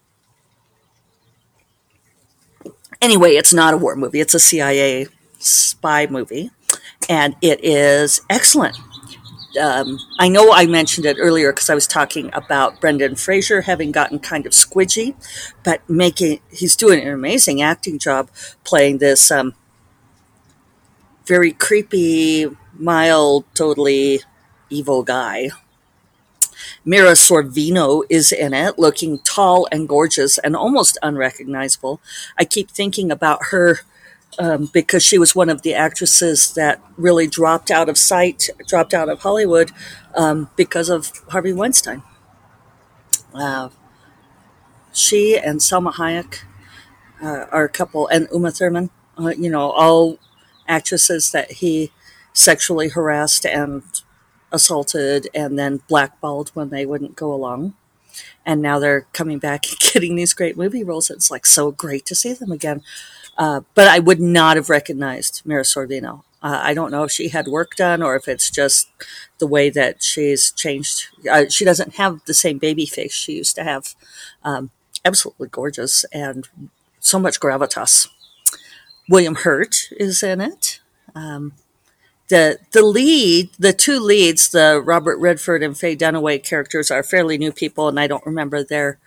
Anyway, 3.04 3.32
it's 3.32 3.52
not 3.52 3.75
a 3.75 3.76
war 3.76 3.94
movie, 3.96 4.18
it's 4.18 4.32
a 4.32 4.40
CIA 4.40 5.08
spy 5.38 6.06
movie, 6.06 6.50
and 7.06 7.37
it 7.42 7.62
is 7.62 8.23
excellent. 8.30 8.78
Um, 9.61 9.99
I 10.18 10.30
know 10.30 10.54
I 10.54 10.64
mentioned 10.64 11.04
it 11.04 11.18
earlier 11.20 11.52
because 11.52 11.68
I 11.68 11.75
was 11.75 11.87
talking 11.87 12.30
about 12.32 12.80
Brendan 12.80 13.16
Fraser 13.16 13.61
having 13.61 13.92
gotten 13.92 14.20
kind 14.20 14.46
of 14.46 14.52
squidgy, 14.52 15.14
but 15.62 15.87
making 15.87 16.40
he's 16.50 16.76
doing 16.76 17.02
an 17.02 17.12
amazing 17.12 17.61
acting 17.61 17.99
job 17.99 18.30
playing 18.64 18.99
this 18.99 19.30
um, 19.30 19.52
very 21.26 21.52
creepy, 21.52 22.46
mild, 22.73 23.44
totally 23.54 24.20
evil 24.70 25.02
guy 25.02 25.50
Mira 26.84 27.12
Sorvino 27.12 28.04
is 28.10 28.30
in 28.30 28.52
it, 28.52 28.78
looking 28.78 29.18
tall 29.20 29.66
and 29.72 29.88
gorgeous 29.88 30.38
and 30.38 30.54
almost 30.54 30.98
unrecognizable. 31.02 32.00
I 32.38 32.44
keep 32.44 32.70
thinking 32.70 33.10
about 33.10 33.46
her 33.50 33.80
um, 34.38 34.66
because 34.72 35.02
she 35.02 35.18
was 35.18 35.34
one 35.34 35.48
of 35.48 35.62
the 35.62 35.74
actresses 35.74 36.52
that 36.54 36.80
really 36.96 37.26
dropped 37.26 37.70
out 37.70 37.88
of 37.88 37.96
sight, 37.96 38.50
dropped 38.66 38.92
out 38.92 39.08
of 39.08 39.20
Hollywood 39.20 39.70
um, 40.14 40.50
because 40.56 40.90
of 40.90 41.10
Harvey 41.30 41.52
Weinstein. 41.52 42.02
Uh, 43.32 43.70
she 44.92 45.38
and 45.38 45.60
Salma 45.60 45.92
Hayek 45.94 46.40
uh, 47.22 47.46
are 47.50 47.64
a 47.64 47.68
couple, 47.68 48.06
and 48.08 48.28
Uma 48.32 48.50
Thurman, 48.50 48.90
uh, 49.18 49.28
you 49.36 49.50
know, 49.50 49.70
all 49.70 50.18
actresses 50.68 51.32
that 51.32 51.52
he 51.52 51.90
sexually 52.32 52.88
harassed 52.88 53.46
and 53.46 53.82
assaulted 54.54 55.28
and 55.34 55.58
then 55.58 55.82
blackballed 55.88 56.50
when 56.50 56.70
they 56.70 56.87
wouldn't 56.87 57.16
go 57.16 57.32
along. 57.32 57.75
And 58.46 58.62
now 58.62 58.78
they're 58.78 59.06
coming 59.12 59.38
back 59.38 59.66
and 59.68 59.78
getting 59.92 60.16
these 60.16 60.34
great 60.34 60.56
movie 60.56 60.84
roles. 60.84 61.11
It's 61.11 61.30
like 61.30 61.46
so 61.46 61.73
great 61.73 62.06
to 62.06 62.14
see 62.14 62.32
them 62.32 62.52
again. 62.52 62.82
Uh, 63.37 63.62
but 63.75 63.88
I 63.88 63.99
would 63.99 64.20
not 64.20 64.56
have 64.56 64.70
recognized 64.70 65.42
Mira 65.44 65.64
Sorvino. 65.64 66.23
Uh, 66.42 66.61
I 66.62 66.75
don't 66.75 66.90
know 66.90 67.04
if 67.04 67.11
she 67.11 67.30
had 67.30 67.49
work 67.49 67.75
done 67.75 68.02
or 68.02 68.14
if 68.16 68.28
it's 68.28 68.50
just 68.50 68.88
the 69.38 69.46
way 69.46 69.70
that 69.70 70.02
she's 70.02 70.52
changed. 70.52 71.08
Uh, 71.28 71.46
she 71.49 71.64
doesn't 71.64 71.94
have 71.94 72.20
the 72.26 72.34
same 72.34 72.58
baby 72.58 72.87
face 72.87 73.14
she 73.14 73.32
used 73.32 73.56
to 73.56 73.64
have. 73.64 73.94
Um, 74.44 74.70
absolutely 75.04 75.49
gorgeous 75.49 76.04
and 76.12 76.46
so 77.00 77.18
much 77.18 77.40
gravitas. 77.40 78.08
William 79.08 79.34
Hurt 79.34 79.88
is 79.92 80.23
in 80.23 80.40
it. 80.40 80.80
Um, 81.14 81.52
the 82.28 82.59
the 82.73 82.83
lead, 82.83 83.50
the 83.59 83.73
two 83.73 84.00
leads, 84.00 84.49
the 84.49 84.83
Robert 84.85 85.19
Redford 85.19 85.62
and 85.62 85.76
Faye 85.76 85.97
Dunaway 85.97 86.43
characters 86.43 86.90
are 86.90 87.02
fairly 87.02 87.38
new 87.38 87.52
people, 87.52 87.88
and 87.88 88.00
I 88.00 88.07
don't 88.07 88.25
remember 88.26 88.64
their 88.64 88.99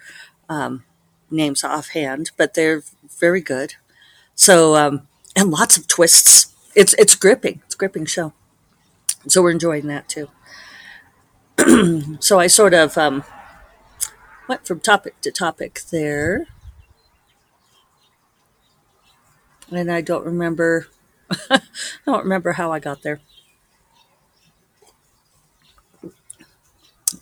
um, 0.50 0.84
names 1.32 1.64
offhand, 1.64 2.32
but 2.38 2.54
they're 2.54 2.84
very 3.20 3.42
good. 3.42 3.76
So 4.36 4.76
um, 4.76 5.08
and 5.36 5.52
lots 5.52 5.78
of 5.78 5.88
twists. 5.88 6.54
It's 6.76 6.94
it's 6.96 7.16
gripping. 7.16 7.62
It's 7.66 7.76
gripping 7.76 8.06
show. 8.06 8.34
So 9.28 9.42
we're 9.42 9.52
enjoying 9.52 9.88
that 9.88 10.10
too. 10.10 10.30
so 12.20 12.40
I 12.40 12.48
sort 12.48 12.74
of 12.74 12.98
um, 12.98 13.24
went 14.48 14.66
from 14.66 14.80
topic 14.80 15.20
to 15.22 15.32
topic 15.32 15.82
there, 15.92 16.48
and 19.72 19.92
I 19.92 20.02
don't 20.02 20.26
remember 20.26 20.88
I 21.50 21.60
don't 22.05 22.24
remember 22.24 22.53
how 22.53 22.72
I 22.72 22.79
got 22.79 23.01
there. 23.01 23.19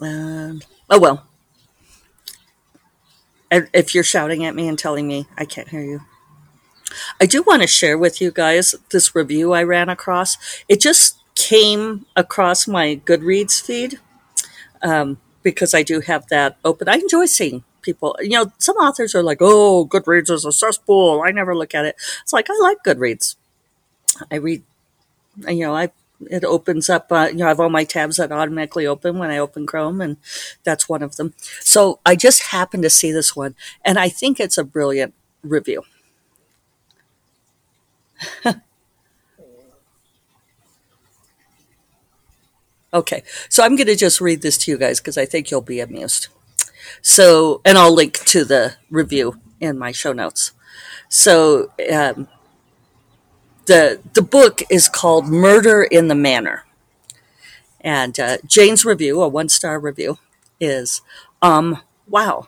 Um, 0.02 0.62
oh 0.90 1.00
well. 1.00 1.26
If 3.52 3.96
you're 3.96 4.04
shouting 4.04 4.44
at 4.46 4.56
me 4.56 4.68
and 4.68 4.78
telling 4.78 5.08
me 5.08 5.28
I 5.38 5.46
can't 5.46 5.70
hear 5.70 5.82
you. 5.82 6.02
I 7.20 7.26
do 7.26 7.44
want 7.44 7.62
to 7.62 7.68
share 7.68 7.98
with 7.98 8.22
you 8.22 8.32
guys 8.32 8.76
this 8.92 9.16
review 9.16 9.54
I 9.54 9.64
ran 9.64 9.90
across. 9.90 10.38
It 10.70 10.80
just 10.80 11.18
came 11.36 12.06
across 12.16 12.68
my 12.68 13.02
Goodreads 13.06 13.62
feed 13.62 14.00
um, 14.84 15.20
because 15.44 15.74
I 15.74 15.84
do 15.84 16.02
have 16.02 16.28
that 16.30 16.58
open. 16.66 16.90
I 16.90 16.96
enjoy 16.96 17.26
seeing 17.26 17.64
people. 17.82 18.18
You 18.22 18.32
know, 18.32 18.54
some 18.60 18.78
authors 18.78 19.16
are 19.16 19.24
like, 19.24 19.40
"Oh, 19.42 19.86
Goodreads 19.88 20.32
is 20.32 20.46
a 20.46 20.52
cesspool. 20.52 21.24
I 21.26 21.32
never 21.32 21.56
look 21.56 21.76
at 21.76 21.86
it." 21.86 21.96
It's 22.24 22.34
like 22.34 22.48
I 22.50 22.58
like 22.62 22.80
Goodreads. 22.86 23.36
I 24.32 24.36
read, 24.36 24.64
you 25.48 25.62
know, 25.66 25.76
I 25.76 25.92
it 26.32 26.46
opens 26.46 26.90
up. 26.90 27.12
Uh, 27.12 27.28
you 27.32 27.38
know, 27.40 27.46
I 27.46 27.50
have 27.50 27.60
all 27.60 27.70
my 27.70 27.84
tabs 27.84 28.18
that 28.18 28.32
automatically 28.32 28.88
open 28.88 29.20
when 29.20 29.32
I 29.32 29.38
open 29.38 29.68
Chrome, 29.68 30.02
and 30.02 30.18
that's 30.64 30.88
one 30.90 31.04
of 31.04 31.18
them. 31.18 31.34
So 31.62 32.00
I 32.06 32.16
just 32.16 32.44
happened 32.52 32.84
to 32.84 32.90
see 32.90 33.12
this 33.12 33.36
one, 33.36 33.56
and 33.84 34.00
I 34.00 34.10
think 34.10 34.40
it's 34.40 34.58
a 34.58 34.64
brilliant 34.64 35.14
review. 35.44 35.84
okay, 42.94 43.24
so 43.50 43.64
I'm 43.64 43.76
going 43.76 43.88
to 43.88 43.96
just 43.96 44.22
read 44.22 44.42
this 44.42 44.58
to 44.60 44.72
you 44.72 44.78
guys 44.78 45.00
because 45.00 45.18
I 45.18 45.26
think 45.26 45.52
you'll 45.52 45.62
be 45.62 45.80
amused. 45.80 46.28
So, 47.02 47.62
and 47.66 47.78
I'll 47.78 47.94
link 47.94 48.14
to 48.28 48.46
the 48.46 48.76
review 48.92 49.42
in 49.62 49.80
my 49.80 49.92
show 49.92 50.14
notes. 50.14 50.54
So, 51.10 51.72
um, 51.94 52.28
the 53.66 54.00
the 54.14 54.22
book 54.22 54.62
is 54.70 54.90
called 54.90 55.28
Murder 55.28 55.84
in 55.84 56.08
the 56.08 56.16
Manor, 56.16 56.66
and 57.82 58.20
uh, 58.20 58.38
Jane's 58.46 58.86
review, 58.86 59.22
a 59.22 59.28
one 59.28 59.50
star 59.50 59.80
review, 59.80 60.18
is 60.60 61.02
um 61.42 61.82
wow. 62.08 62.48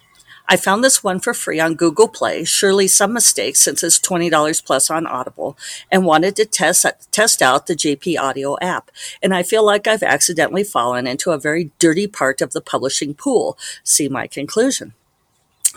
I 0.50 0.56
found 0.56 0.82
this 0.82 1.04
one 1.04 1.20
for 1.20 1.34
free 1.34 1.60
on 1.60 1.76
Google 1.76 2.08
Play. 2.08 2.46
Surely 2.46 2.88
some 2.88 3.12
mistake 3.12 3.58
since 3.58 3.84
it's 3.84 4.00
twenty 4.00 4.30
dollars 4.30 4.62
plus 4.62 4.90
on 4.90 5.06
Audible, 5.06 5.58
and 5.92 6.06
wanted 6.06 6.38
to 6.38 6.46
test 6.46 6.86
test 7.12 7.42
out 7.42 7.68
the 7.68 7.76
JP 7.76 8.18
Audio 8.18 8.58
app. 8.62 8.90
And 9.22 9.34
I 9.34 9.44
feel 9.44 9.66
like 9.66 9.88
I've 9.88 10.04
accidentally 10.04 10.64
fallen 10.64 11.06
into 11.06 11.32
a 11.32 11.38
very 11.40 11.72
dirty 11.80 12.08
part 12.08 12.42
of 12.42 12.54
the 12.54 12.62
publishing 12.62 13.14
pool. 13.14 13.58
See 13.84 14.08
my 14.08 14.26
conclusion. 14.28 14.94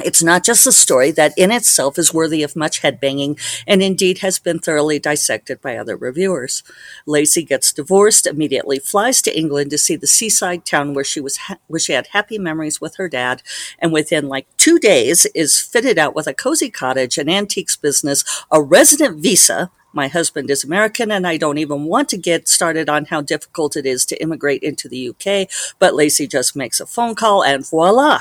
It's 0.05 0.23
not 0.23 0.45
just 0.45 0.67
a 0.67 0.73
story 0.73 1.11
that 1.13 1.33
in 1.37 1.51
itself 1.51 1.99
is 1.99 2.15
worthy 2.15 2.43
of 2.43 2.57
much 2.57 2.83
headbanging 2.83 3.39
and 3.67 3.83
indeed 3.83 4.19
has 4.19 4.39
been 4.39 4.59
thoroughly 4.59 4.99
dissected 4.99 5.61
by 5.61 5.77
other 5.77 5.97
reviewers. 5.97 6.63
Lacey 7.07 7.43
gets 7.43 7.73
divorced, 7.73 8.27
immediately 8.27 8.79
flies 8.79 9.23
to 9.23 9.37
England 9.37 9.71
to 9.71 9.79
see 9.79 9.97
the 9.97 10.07
seaside 10.07 10.65
town 10.65 10.95
where 10.95 11.05
she 11.05 11.21
was 11.21 11.37
ha- 11.37 11.59
where 11.67 11.81
she 11.81 11.93
had 11.93 12.09
happy 12.09 12.39
memories 12.39 12.81
with 12.81 12.97
her 12.97 13.09
dad, 13.09 13.43
and 13.79 13.93
within 13.93 14.29
like 14.29 14.47
2 14.57 14.79
days 14.79 15.27
is 15.35 15.61
fitted 15.61 15.99
out 15.99 16.15
with 16.15 16.27
a 16.27 16.35
cozy 16.35 16.71
cottage, 16.71 17.19
an 17.19 17.29
antiques 17.29 17.77
business, 17.77 18.25
a 18.51 18.63
resident 18.63 19.21
visa, 19.21 19.71
my 19.93 20.09
husband 20.09 20.51
is 20.51 20.63
American, 20.65 21.11
and 21.11 21.27
I 21.27 21.37
don't 21.37 21.59
even 21.59 21.85
want 21.85 22.09
to 22.11 22.17
get 22.17 22.49
started 22.49 22.89
on 22.89 23.07
how 23.07 23.21
difficult 23.21 23.77
it 23.77 23.87
is 23.87 24.05
to 24.07 24.23
immigrate 24.23 24.63
into 24.63 24.89
the 24.89 25.09
UK. 25.09 25.49
But 25.79 25.95
Lacey 25.95 26.27
just 26.27 26.55
makes 26.55 26.81
a 26.81 26.87
phone 26.87 27.15
call, 27.15 27.43
and 27.43 27.69
voila, 27.69 28.21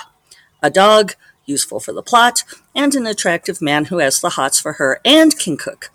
a 0.63 0.69
dog, 0.69 1.13
useful 1.50 1.79
for 1.79 1.91
the 1.91 2.03
plot, 2.03 2.44
and 2.75 2.96
an 2.96 3.08
attractive 3.08 3.62
man 3.62 3.86
who 3.86 3.98
has 3.98 4.22
the 4.22 4.32
hots 4.32 4.60
for 4.60 4.74
her 4.74 5.01
and 5.03 5.38
can 5.38 5.58
cook. 5.58 5.91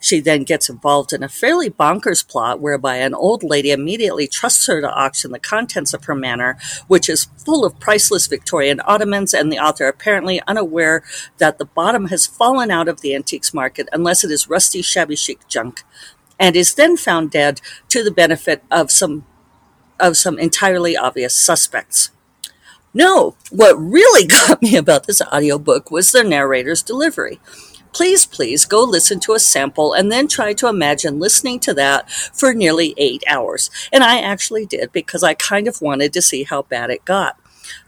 She 0.00 0.20
then 0.20 0.44
gets 0.44 0.68
involved 0.68 1.12
in 1.12 1.22
a 1.22 1.28
fairly 1.28 1.70
bonkers 1.70 2.26
plot 2.26 2.60
whereby 2.60 2.96
an 2.96 3.14
old 3.14 3.42
lady 3.42 3.70
immediately 3.70 4.28
trusts 4.28 4.66
her 4.66 4.80
to 4.80 4.90
auction 4.90 5.32
the 5.32 5.38
contents 5.38 5.92
of 5.92 6.04
her 6.04 6.14
manor, 6.14 6.56
which 6.86 7.08
is 7.08 7.28
full 7.44 7.64
of 7.64 7.80
priceless 7.80 8.26
Victorian 8.26 8.80
ottomans, 8.80 9.34
and 9.34 9.52
the 9.52 9.58
author 9.58 9.88
apparently 9.88 10.40
unaware 10.46 11.02
that 11.38 11.58
the 11.58 11.64
bottom 11.64 12.06
has 12.06 12.26
fallen 12.26 12.70
out 12.70 12.88
of 12.88 13.00
the 13.00 13.14
antiques 13.14 13.52
market 13.52 13.88
unless 13.92 14.22
it 14.22 14.30
is 14.30 14.48
rusty, 14.48 14.82
shabby 14.82 15.16
chic 15.16 15.46
junk, 15.48 15.82
and 16.38 16.54
is 16.54 16.74
then 16.74 16.96
found 16.96 17.30
dead 17.30 17.60
to 17.88 18.04
the 18.04 18.12
benefit 18.12 18.62
of 18.70 18.90
some 18.90 19.24
of 20.00 20.16
some 20.16 20.38
entirely 20.38 20.96
obvious 20.96 21.34
suspects. 21.34 22.10
No, 22.94 23.36
what 23.50 23.74
really 23.78 24.26
got 24.28 24.62
me 24.62 24.76
about 24.76 25.06
this 25.06 25.22
audiobook 25.22 25.90
was 25.90 26.12
the 26.12 26.24
narrator's 26.24 26.82
delivery. 26.82 27.40
Please, 27.92 28.26
please 28.26 28.64
go 28.66 28.84
listen 28.84 29.20
to 29.20 29.34
a 29.34 29.40
sample 29.40 29.94
and 29.94 30.12
then 30.12 30.28
try 30.28 30.52
to 30.54 30.68
imagine 30.68 31.18
listening 31.18 31.60
to 31.60 31.74
that 31.74 32.10
for 32.10 32.54
nearly 32.54 32.94
eight 32.98 33.24
hours. 33.28 33.70
And 33.92 34.04
I 34.04 34.20
actually 34.20 34.66
did 34.66 34.92
because 34.92 35.24
I 35.24 35.34
kind 35.34 35.68
of 35.68 35.82
wanted 35.82 36.12
to 36.14 36.22
see 36.22 36.44
how 36.44 36.62
bad 36.62 36.90
it 36.90 37.04
got. 37.04 37.36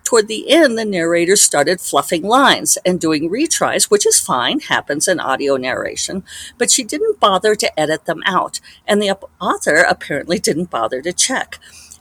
toward 0.04 0.28
the 0.28 0.50
end, 0.50 0.78
the 0.78 0.84
narrator 0.84 1.36
started 1.36 1.80
fluffing 1.80 2.22
lines 2.22 2.78
and 2.84 3.00
doing 3.00 3.30
retries, 3.30 3.84
which 3.90 4.06
is 4.06 4.20
fine, 4.20 4.60
happens 4.60 5.08
in 5.08 5.20
audio 5.20 5.56
narration, 5.56 6.24
but 6.58 6.70
she 6.70 6.84
didn't 6.84 7.20
bother 7.20 7.54
to 7.56 7.80
edit 7.80 8.06
them 8.06 8.22
out, 8.26 8.60
and 8.86 9.02
the 9.02 9.10
author 9.40 9.76
apparently 9.76 10.38
didn't 10.38 10.70
bother 10.70 11.02
to 11.02 11.12
check. 11.12 11.58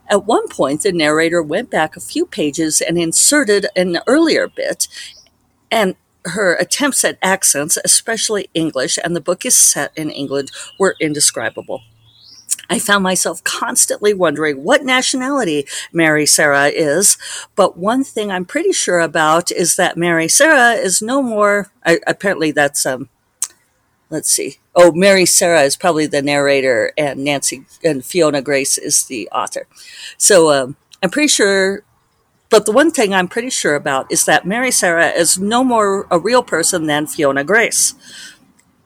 At 0.09 0.25
one 0.25 0.47
point, 0.47 0.81
the 0.81 0.91
narrator 0.91 1.41
went 1.41 1.69
back 1.69 1.95
a 1.95 2.01
few 2.01 2.25
pages 2.25 2.81
and 2.81 2.97
inserted 2.97 3.67
an 3.75 3.99
earlier 4.07 4.47
bit, 4.47 4.87
and 5.71 5.95
her 6.25 6.55
attempts 6.55 7.05
at 7.05 7.17
accents, 7.21 7.77
especially 7.85 8.49
English, 8.53 8.97
and 9.03 9.15
the 9.15 9.21
book 9.21 9.45
is 9.45 9.55
set 9.55 9.91
in 9.95 10.09
England, 10.09 10.51
were 10.79 10.95
indescribable. 10.99 11.81
I 12.69 12.77
found 12.77 13.03
myself 13.03 13.43
constantly 13.43 14.13
wondering 14.13 14.63
what 14.63 14.83
nationality 14.83 15.65
Mary 15.91 16.25
Sarah 16.25 16.67
is. 16.67 17.17
But 17.55 17.77
one 17.77 18.03
thing 18.03 18.31
I'm 18.31 18.45
pretty 18.45 18.73
sure 18.73 18.99
about 18.99 19.51
is 19.51 19.75
that 19.77 19.97
Mary 19.97 20.27
Sarah 20.27 20.73
is 20.73 21.01
no 21.01 21.23
more. 21.23 21.71
I, 21.83 21.99
apparently, 22.05 22.51
that's 22.51 22.85
um. 22.85 23.09
Let's 24.11 24.31
see. 24.31 24.57
Oh, 24.81 24.93
Mary 24.93 25.25
Sarah 25.25 25.63
is 25.63 25.75
probably 25.75 26.07
the 26.07 26.21
narrator, 26.21 26.93
and 26.97 27.21
Nancy 27.25 27.65
and 27.83 28.03
Fiona 28.03 28.41
Grace 28.41 28.77
is 28.77 29.03
the 29.03 29.27
author. 29.29 29.67
So 30.17 30.53
um, 30.53 30.77
I'm 31.03 31.09
pretty 31.09 31.27
sure. 31.27 31.83
But 32.49 32.65
the 32.65 32.71
one 32.71 32.89
thing 32.89 33.13
I'm 33.13 33.27
pretty 33.27 33.49
sure 33.49 33.75
about 33.75 34.09
is 34.09 34.23
that 34.23 34.45
Mary 34.45 34.71
Sarah 34.71 35.09
is 35.09 35.37
no 35.37 35.65
more 35.65 36.07
a 36.09 36.17
real 36.17 36.41
person 36.41 36.87
than 36.87 37.07
Fiona 37.07 37.43
Grace, 37.43 37.93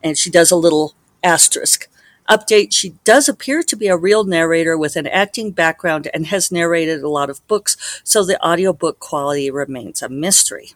and 0.04 0.18
she 0.18 0.32
does 0.32 0.50
a 0.50 0.56
little 0.56 0.96
asterisk 1.24 1.88
Update 2.30 2.74
She 2.74 2.96
does 3.04 3.28
appear 3.28 3.62
to 3.64 3.76
be 3.76 3.88
a 3.88 3.98
real 3.98 4.24
narrator 4.24 4.78
with 4.78 4.96
an 4.96 5.08
acting 5.08 5.52
background 5.52 6.10
and 6.14 6.28
has 6.28 6.52
narrated 6.52 7.04
a 7.04 7.10
lot 7.10 7.30
of 7.30 7.46
books, 7.48 8.02
so 8.04 8.24
the 8.24 8.44
audiobook 8.44 9.00
quality 9.00 9.52
remains 9.52 10.02
a 10.02 10.10
mystery. 10.10 10.74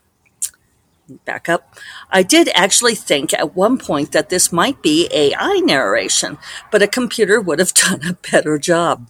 Back 1.25 1.47
up. 1.47 1.75
I 2.09 2.21
did 2.23 2.49
actually 2.53 2.95
think 2.95 3.33
at 3.33 3.55
one 3.55 3.77
point 3.77 4.11
that 4.11 4.29
this 4.29 4.51
might 4.51 4.81
be 4.81 5.07
AI 5.11 5.61
narration, 5.63 6.37
but 6.71 6.81
a 6.81 6.87
computer 6.87 7.39
would 7.39 7.59
have 7.59 7.73
done 7.73 8.01
a 8.05 8.17
better 8.31 8.57
job. 8.57 9.07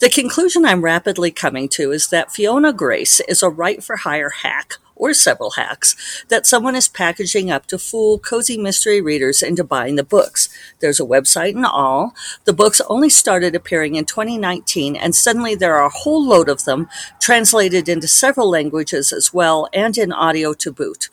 The 0.00 0.10
conclusion 0.10 0.66
I'm 0.66 0.82
rapidly 0.82 1.30
coming 1.30 1.68
to 1.70 1.90
is 1.90 2.08
that 2.08 2.32
Fiona 2.32 2.72
Grace 2.72 3.20
is 3.20 3.42
a 3.42 3.48
right 3.48 3.82
for 3.82 3.96
hire 3.96 4.30
hack 4.42 4.74
or 4.96 5.14
several 5.14 5.52
hacks 5.52 6.24
that 6.28 6.46
someone 6.46 6.74
is 6.74 6.88
packaging 6.88 7.50
up 7.50 7.66
to 7.66 7.78
fool 7.78 8.18
cozy 8.18 8.56
mystery 8.56 9.00
readers 9.00 9.42
into 9.42 9.62
buying 9.62 9.96
the 9.96 10.02
books. 10.02 10.48
There's 10.80 10.98
a 10.98 11.04
website 11.04 11.54
and 11.54 11.66
all. 11.66 12.14
The 12.44 12.52
books 12.52 12.80
only 12.88 13.10
started 13.10 13.54
appearing 13.54 13.94
in 13.94 14.06
2019 14.06 14.96
and 14.96 15.14
suddenly 15.14 15.54
there 15.54 15.76
are 15.76 15.86
a 15.86 15.90
whole 15.90 16.26
load 16.26 16.48
of 16.48 16.64
them 16.64 16.88
translated 17.20 17.88
into 17.88 18.08
several 18.08 18.50
languages 18.50 19.12
as 19.12 19.32
well 19.32 19.68
and 19.72 19.96
in 19.96 20.12
audio 20.12 20.52
to 20.54 20.72
boot. 20.72 21.08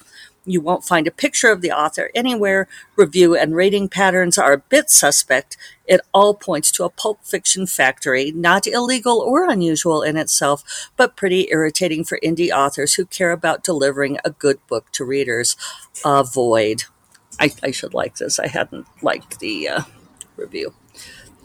You 0.45 0.59
won't 0.59 0.83
find 0.83 1.07
a 1.07 1.11
picture 1.11 1.51
of 1.51 1.61
the 1.61 1.71
author 1.71 2.11
anywhere. 2.13 2.67
Review 2.97 3.35
and 3.35 3.55
rating 3.55 3.87
patterns 3.87 4.37
are 4.37 4.53
a 4.53 4.57
bit 4.57 4.89
suspect. 4.89 5.55
It 5.85 6.01
all 6.13 6.33
points 6.33 6.71
to 6.73 6.83
a 6.83 6.89
pulp 6.89 7.23
fiction 7.23 7.65
factory, 7.65 8.31
not 8.31 8.67
illegal 8.67 9.19
or 9.19 9.49
unusual 9.49 10.01
in 10.01 10.17
itself, 10.17 10.91
but 10.97 11.15
pretty 11.15 11.47
irritating 11.49 12.03
for 12.03 12.19
indie 12.21 12.51
authors 12.51 12.95
who 12.95 13.05
care 13.05 13.31
about 13.31 13.63
delivering 13.63 14.17
a 14.25 14.31
good 14.31 14.65
book 14.67 14.91
to 14.93 15.05
readers. 15.05 15.55
Avoid. 16.03 16.83
I, 17.39 17.51
I 17.63 17.71
should 17.71 17.93
like 17.93 18.17
this. 18.17 18.37
I 18.37 18.47
hadn't 18.47 18.85
liked 19.01 19.39
the 19.39 19.69
uh, 19.69 19.81
review 20.35 20.73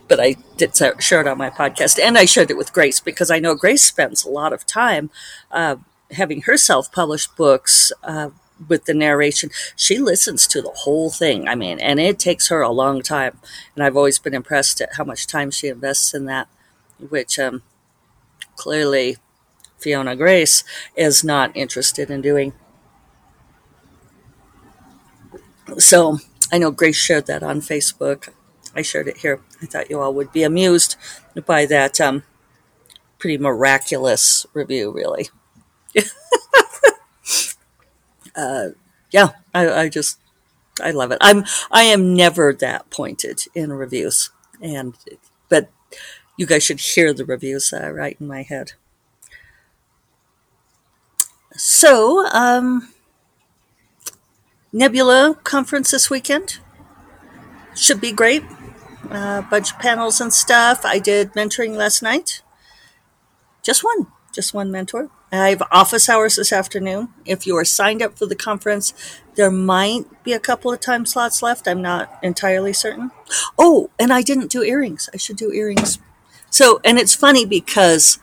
but 0.09 0.19
I 0.19 0.37
did 0.57 0.75
share 0.75 1.21
it 1.21 1.27
on 1.29 1.37
my 1.37 1.51
podcast, 1.51 2.01
and 2.03 2.17
I 2.17 2.25
shared 2.25 2.51
it 2.51 2.57
with 2.57 2.73
Grace 2.73 2.99
because 2.99 3.31
I 3.31 3.39
know 3.39 3.55
Grace 3.55 3.85
spends 3.85 4.25
a 4.25 4.31
lot 4.31 4.55
of 4.55 4.67
time 4.67 5.11
uh, 5.51 5.77
having 6.13 6.43
herself 6.43 6.91
published 6.91 7.37
books 7.37 7.93
uh, 8.03 8.31
with 8.67 8.85
the 8.87 8.95
narration, 8.95 9.51
she 9.77 9.99
listens 9.99 10.47
to 10.49 10.63
the 10.63 10.71
whole 10.71 11.11
thing. 11.11 11.49
I 11.49 11.55
mean, 11.55 11.79
and 11.81 12.01
it 12.01 12.19
takes 12.19 12.49
her 12.49 12.63
a 12.63 12.71
long 12.71 13.03
time. 13.03 13.39
And 13.75 13.85
I've 13.85 13.97
always 13.97 14.19
been 14.19 14.35
impressed 14.35 14.81
at 14.81 14.95
how 14.97 15.05
much 15.05 15.27
time 15.27 15.51
she 15.51 15.69
invests 15.69 16.15
in 16.15 16.25
that, 16.27 16.49
which 16.99 17.39
um, 17.39 17.63
clearly 18.57 19.17
Fiona 19.79 20.17
Grace 20.17 20.65
is 20.97 21.23
not 21.23 21.57
interested 21.57 22.11
in 22.11 22.21
doing. 22.21 22.53
So 25.79 26.19
I 26.51 26.59
know 26.59 26.71
Grace 26.71 26.97
shared 26.97 27.27
that 27.27 27.43
on 27.43 27.61
Facebook. 27.61 28.31
I 28.75 28.83
shared 28.83 29.09
it 29.09 29.19
here. 29.19 29.41
I 29.63 29.67
thought 29.67 29.91
you 29.91 30.01
all 30.01 30.15
would 30.15 30.33
be 30.33 30.43
amused 30.43 30.97
by 31.47 31.67
that 31.67 32.01
um, 32.01 32.23
pretty 33.19 33.39
miraculous 33.39 34.47
review, 34.53 34.91
really. 34.91 35.29
uh, 38.39 38.69
yeah, 39.11 39.31
I, 39.53 39.69
I 39.69 39.89
just 39.89 40.19
I 40.81 40.93
love 40.93 41.11
it. 41.11 41.19
I'm 41.21 41.45
I 41.71 41.83
am 41.83 42.15
never 42.15 42.53
that 42.55 42.89
pointed 42.91 43.41
in 43.55 43.73
reviews, 43.73 44.31
and 44.63 44.95
but 45.49 45.71
you 46.37 46.47
guys 46.47 46.63
should 46.63 46.81
hear 46.81 47.13
the 47.13 47.25
reviews 47.25 47.73
uh, 47.73 47.91
right 47.91 48.17
in 48.21 48.27
my 48.29 48.43
head. 48.43 48.73
So, 51.57 52.25
um, 52.33 52.95
Nebula 54.73 55.37
conference 55.43 55.91
this 55.91 56.09
weekend 56.09 56.61
should 57.75 58.01
be 58.01 58.13
great. 58.13 58.45
A 59.11 59.15
uh, 59.15 59.43
bunch 59.43 59.73
of 59.73 59.79
panels 59.81 60.21
and 60.21 60.33
stuff. 60.33 60.85
I 60.85 61.01
did 61.01 61.33
mentoring 61.33 61.75
last 61.75 62.03
night. 62.03 62.43
Just 63.63 63.83
one, 63.83 64.07
just 64.39 64.55
one 64.55 64.71
mentor. 64.71 65.11
I 65.33 65.49
have 65.49 65.65
office 65.73 66.09
hours 66.09 66.37
this 66.37 66.53
afternoon. 66.53 67.09
If 67.27 67.45
you 67.45 67.57
are 67.57 67.65
signed 67.65 68.01
up 68.01 68.17
for 68.17 68.25
the 68.25 68.37
conference, 68.37 68.95
there 69.35 69.51
might 69.51 70.05
be 70.23 70.33
a 70.33 70.39
couple 70.39 70.73
of 70.73 70.79
time 70.79 71.07
slots 71.07 71.43
left. 71.43 71.67
I'm 71.67 71.83
not 71.83 72.17
entirely 72.23 72.73
certain. 72.73 73.11
Oh, 73.59 73.91
and 73.99 74.13
I 74.13 74.23
didn't 74.23 74.53
do 74.53 74.63
earrings. 74.63 75.11
I 75.13 75.17
should 75.17 75.37
do 75.37 75.53
earrings. 75.53 75.99
So, 76.51 76.81
and 76.85 77.01
it's 77.01 77.17
funny 77.17 77.47
because 77.47 78.21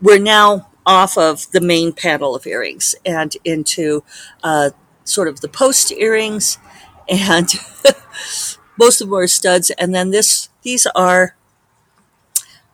we're 0.00 0.18
now 0.18 0.68
off 0.84 1.16
of 1.16 1.48
the 1.52 1.60
main 1.60 1.92
panel 1.92 2.34
of 2.34 2.44
earrings 2.44 2.96
and 3.06 3.36
into 3.44 4.02
uh, 4.42 4.70
sort 5.04 5.28
of 5.28 5.42
the 5.42 5.48
post 5.48 5.92
earrings, 5.92 6.58
and 7.08 7.48
most 8.76 9.00
of 9.00 9.10
them 9.10 9.16
are 9.16 9.28
studs. 9.28 9.70
And 9.78 9.94
then 9.94 10.10
this, 10.10 10.48
these 10.62 10.86
are 10.96 11.36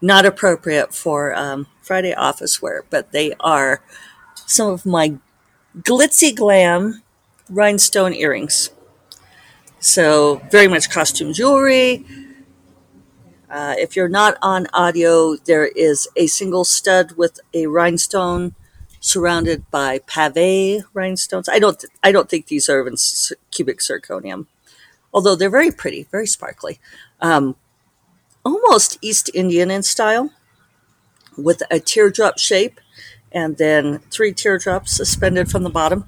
not 0.00 0.24
appropriate 0.24 0.94
for 0.94 1.34
um, 1.34 1.66
Friday 1.88 2.12
office 2.12 2.60
wear, 2.60 2.84
but 2.90 3.12
they 3.12 3.32
are 3.40 3.82
some 4.44 4.68
of 4.68 4.84
my 4.84 5.14
glitzy 5.78 6.36
glam 6.36 7.02
rhinestone 7.48 8.12
earrings. 8.12 8.70
So, 9.80 10.42
very 10.50 10.68
much 10.68 10.90
costume 10.90 11.32
jewelry. 11.32 12.04
Uh, 13.48 13.74
if 13.78 13.96
you're 13.96 14.14
not 14.22 14.36
on 14.42 14.66
audio, 14.74 15.36
there 15.36 15.66
is 15.66 16.06
a 16.14 16.26
single 16.26 16.66
stud 16.66 17.12
with 17.16 17.40
a 17.54 17.66
rhinestone 17.66 18.54
surrounded 19.00 19.64
by 19.70 20.00
pave 20.00 20.84
rhinestones. 20.92 21.48
I 21.48 21.58
don't, 21.58 21.82
I 22.02 22.12
don't 22.12 22.28
think 22.28 22.48
these 22.48 22.68
are 22.68 22.80
even 22.82 22.96
cubic 23.50 23.78
zirconium, 23.78 24.46
although 25.14 25.36
they're 25.36 25.48
very 25.48 25.70
pretty, 25.70 26.06
very 26.10 26.26
sparkly. 26.26 26.80
Um, 27.22 27.56
almost 28.44 28.98
East 29.00 29.30
Indian 29.32 29.70
in 29.70 29.82
style 29.82 30.32
with 31.38 31.62
a 31.70 31.80
teardrop 31.80 32.38
shape 32.38 32.80
and 33.32 33.56
then 33.56 34.00
three 34.10 34.32
teardrops 34.32 34.92
suspended 34.92 35.50
from 35.50 35.62
the 35.62 35.70
bottom. 35.70 36.04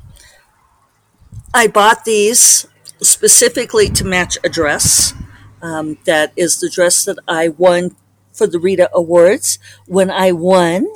I 1.54 1.66
bought 1.66 2.04
these 2.04 2.66
specifically 3.02 3.88
to 3.88 4.04
match 4.04 4.38
a 4.44 4.48
dress. 4.48 5.14
Um, 5.62 5.98
that 6.04 6.32
is 6.36 6.58
the 6.60 6.70
dress 6.70 7.04
that 7.04 7.18
I 7.28 7.48
won 7.48 7.96
for 8.32 8.46
the 8.46 8.58
Rita 8.58 8.88
Awards 8.94 9.58
when 9.86 10.10
I 10.10 10.32
won, 10.32 10.86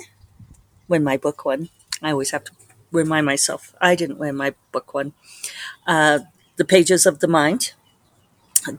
when 0.86 1.04
my 1.04 1.16
book 1.16 1.44
won. 1.44 1.68
I 2.02 2.12
always 2.12 2.30
have 2.30 2.44
to 2.44 2.52
remind 2.90 3.26
myself 3.26 3.74
I 3.80 3.94
didn't 3.94 4.18
win, 4.18 4.36
my 4.36 4.54
book 4.72 4.94
won. 4.94 5.12
Uh, 5.86 6.20
the 6.56 6.64
Pages 6.64 7.04
of 7.04 7.18
the 7.18 7.28
Mind. 7.28 7.72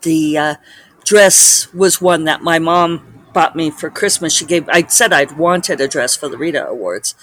The 0.02 0.38
uh, 0.38 0.56
dress 1.04 1.72
was 1.74 2.02
one 2.02 2.24
that 2.24 2.41
my 2.41 2.58
mom 2.58 3.14
bought 3.36 3.56
me 3.56 3.69
for 3.69 3.89
Christmas. 3.91 4.34
She 4.34 4.45
gave, 4.45 4.67
I 4.69 4.88
said 4.88 5.13
I'd 5.13 5.38
wanted 5.38 5.82
a 5.82 5.88
dress 5.88 6.15
for 6.15 6.30
the 6.30 6.38
Rita 6.38 6.65
Awards, 6.65 7.13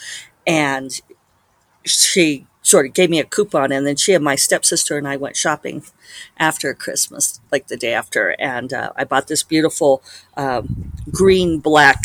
and 0.46 1.01
she 1.85 2.46
sort 2.61 2.87
of 2.87 2.92
gave 2.92 3.11
me 3.11 3.18
a 3.18 3.25
coupon. 3.25 3.72
And 3.72 3.87
then 3.87 3.96
she 3.96 4.12
and 4.12 4.22
my 4.22 4.37
stepsister 4.37 4.98
and 4.98 5.09
I 5.09 5.16
went 5.16 5.37
shopping 5.37 5.83
after 6.37 6.72
Christmas, 6.75 7.40
like 7.51 7.66
the 7.66 7.79
day 7.79 7.94
after. 7.94 8.37
And 8.38 8.72
uh, 8.72 8.92
I 8.94 9.05
bought 9.05 9.27
this 9.27 9.42
beautiful 9.42 10.03
um, 10.37 10.92
green 11.11 11.59
black 11.59 12.05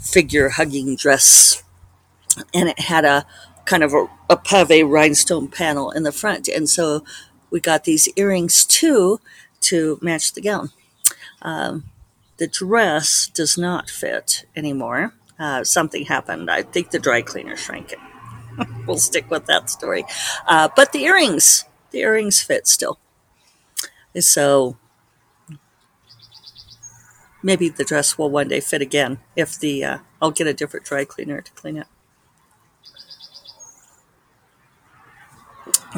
figure 0.00 0.50
hugging 0.50 0.94
dress, 0.94 1.64
and 2.54 2.68
it 2.68 2.78
had 2.78 3.04
a 3.04 3.26
kind 3.64 3.82
of 3.82 3.94
a, 3.94 4.06
a 4.28 4.36
pave 4.36 4.86
rhinestone 4.86 5.48
panel 5.48 5.90
in 5.90 6.02
the 6.02 6.12
front. 6.12 6.46
And 6.46 6.68
so 6.68 7.04
we 7.50 7.58
got 7.58 7.84
these 7.84 8.06
earrings 8.16 8.66
too 8.66 9.20
to 9.62 9.98
match 10.02 10.34
the 10.34 10.42
gown. 10.42 10.70
Um, 11.42 11.84
the 12.40 12.46
dress 12.46 13.26
does 13.26 13.58
not 13.58 13.90
fit 13.90 14.46
anymore. 14.56 15.12
Uh, 15.38 15.62
something 15.62 16.06
happened. 16.06 16.50
I 16.50 16.62
think 16.62 16.90
the 16.90 16.98
dry 16.98 17.20
cleaner 17.20 17.54
shrank 17.54 17.92
it. 17.92 17.98
we'll 18.86 18.96
stick 18.96 19.30
with 19.30 19.44
that 19.44 19.68
story. 19.68 20.06
Uh, 20.46 20.70
but 20.74 20.92
the 20.92 21.04
earrings, 21.04 21.66
the 21.90 21.98
earrings 21.98 22.40
fit 22.40 22.66
still. 22.66 22.98
So 24.18 24.78
maybe 27.42 27.68
the 27.68 27.84
dress 27.84 28.16
will 28.16 28.30
one 28.30 28.48
day 28.48 28.60
fit 28.60 28.80
again 28.80 29.18
if 29.36 29.58
the 29.58 29.84
uh, 29.84 29.98
I'll 30.22 30.30
get 30.30 30.46
a 30.46 30.54
different 30.54 30.86
dry 30.86 31.04
cleaner 31.04 31.42
to 31.42 31.52
clean 31.52 31.76
it. 31.76 31.86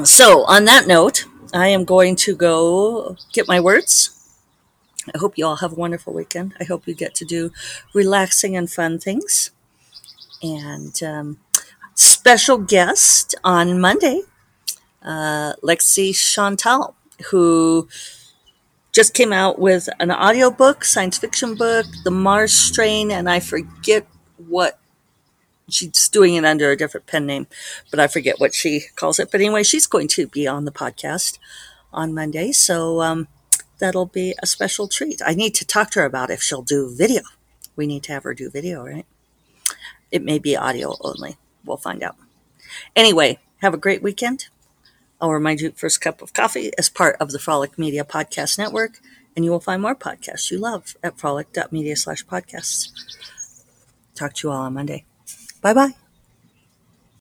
So 0.05 0.44
on 0.46 0.64
that 0.64 0.88
note, 0.88 1.24
I 1.55 1.68
am 1.68 1.85
going 1.85 2.16
to 2.16 2.35
go 2.35 3.16
get 3.33 3.46
my 3.46 3.61
words. 3.61 4.21
I 5.15 5.19
hope 5.19 5.37
you 5.37 5.47
all 5.47 5.57
have 5.57 5.73
a 5.73 5.77
wonderful 5.77 6.12
weekend. 6.12 6.55
I 6.61 6.65
hope 6.65 6.87
you 6.87 6.95
get 6.95 7.15
to 7.17 7.25
do 7.25 7.53
relaxing 7.95 8.57
and 8.57 8.71
fun 8.71 8.99
things. 8.99 9.51
And 10.43 11.01
um, 11.03 11.38
special 11.95 12.59
guest 12.59 13.35
on 13.45 13.81
Monday, 13.81 14.23
uh, 15.03 15.55
Lexi 15.62 16.15
Chantal, 16.15 16.95
who 17.31 17.88
just 18.93 19.15
came 19.15 19.33
out 19.33 19.59
with 19.59 19.88
an 20.01 20.11
audiobook, 20.11 20.85
science 20.85 21.19
fiction 21.19 21.55
book, 21.55 21.87
The 22.05 22.11
Mars 22.11 22.53
Strain, 22.53 23.11
and 23.11 23.29
I 23.29 23.41
forget 23.41 24.07
what 24.37 24.79
she's 25.69 26.09
doing 26.09 26.35
it 26.35 26.45
under 26.45 26.71
a 26.71 26.77
different 26.77 27.07
pen 27.07 27.27
name, 27.27 27.47
but 27.91 27.99
I 27.99 28.07
forget 28.07 28.38
what 28.38 28.55
she 28.55 28.83
calls 28.97 29.19
it. 29.19 29.31
But 29.31 29.41
anyway, 29.41 29.62
she's 29.62 29.87
going 29.87 30.09
to 30.09 30.27
be 30.27 30.47
on 30.47 30.65
the 30.65 30.73
podcast 30.73 31.38
on 31.93 32.15
Monday. 32.15 32.53
So 32.53 33.01
um, 33.01 33.29
that'll 33.83 34.07
be 34.07 34.33
a 34.40 34.47
special 34.47 34.87
treat. 34.87 35.21
I 35.27 35.35
need 35.35 35.57
to 35.57 35.66
talk 35.66 35.90
to 35.90 36.01
her 36.01 36.07
about 36.07 36.31
if 36.31 36.40
she'll 36.40 36.62
do 36.62 36.95
video. 36.95 37.23
We 37.75 37.88
need 37.88 38.05
to 38.05 38.12
have 38.12 38.23
her 38.23 38.33
do 38.33 38.49
video, 38.49 38.85
right? 38.85 39.05
It 40.12 40.23
may 40.23 40.38
be 40.38 40.57
audio 40.57 40.95
only. 41.01 41.37
We'll 41.64 41.79
find 41.79 42.01
out. 42.01 42.16
Anyway, 42.95 43.40
have 43.61 43.75
a 43.75 43.79
great 43.79 44.01
weekend. 44.01 44.47
I'll 45.21 45.33
remind 45.33 45.61
you 45.61 45.73
first 45.73 46.01
cup 46.01 46.23
of 46.23 46.33
coffee 46.33 46.71
as 46.79 46.88
part 46.88 47.16
of 47.18 47.33
the 47.33 47.40
Frolic 47.40 47.77
Media 47.77 48.05
Podcast 48.05 48.57
Network, 48.57 49.01
and 49.35 49.45
you 49.45 49.51
will 49.51 49.59
find 49.59 49.83
more 49.83 49.97
podcasts 49.97 50.51
you 50.53 50.59
love 50.59 50.97
at 51.03 51.18
frolic.media 51.18 51.97
slash 51.97 52.25
podcasts. 52.25 52.90
Talk 54.14 54.35
to 54.35 54.49
you 54.49 54.53
all 54.53 54.62
on 54.62 54.75
Monday. 54.75 55.05
Bye 55.61 55.75
bye. 55.75 56.02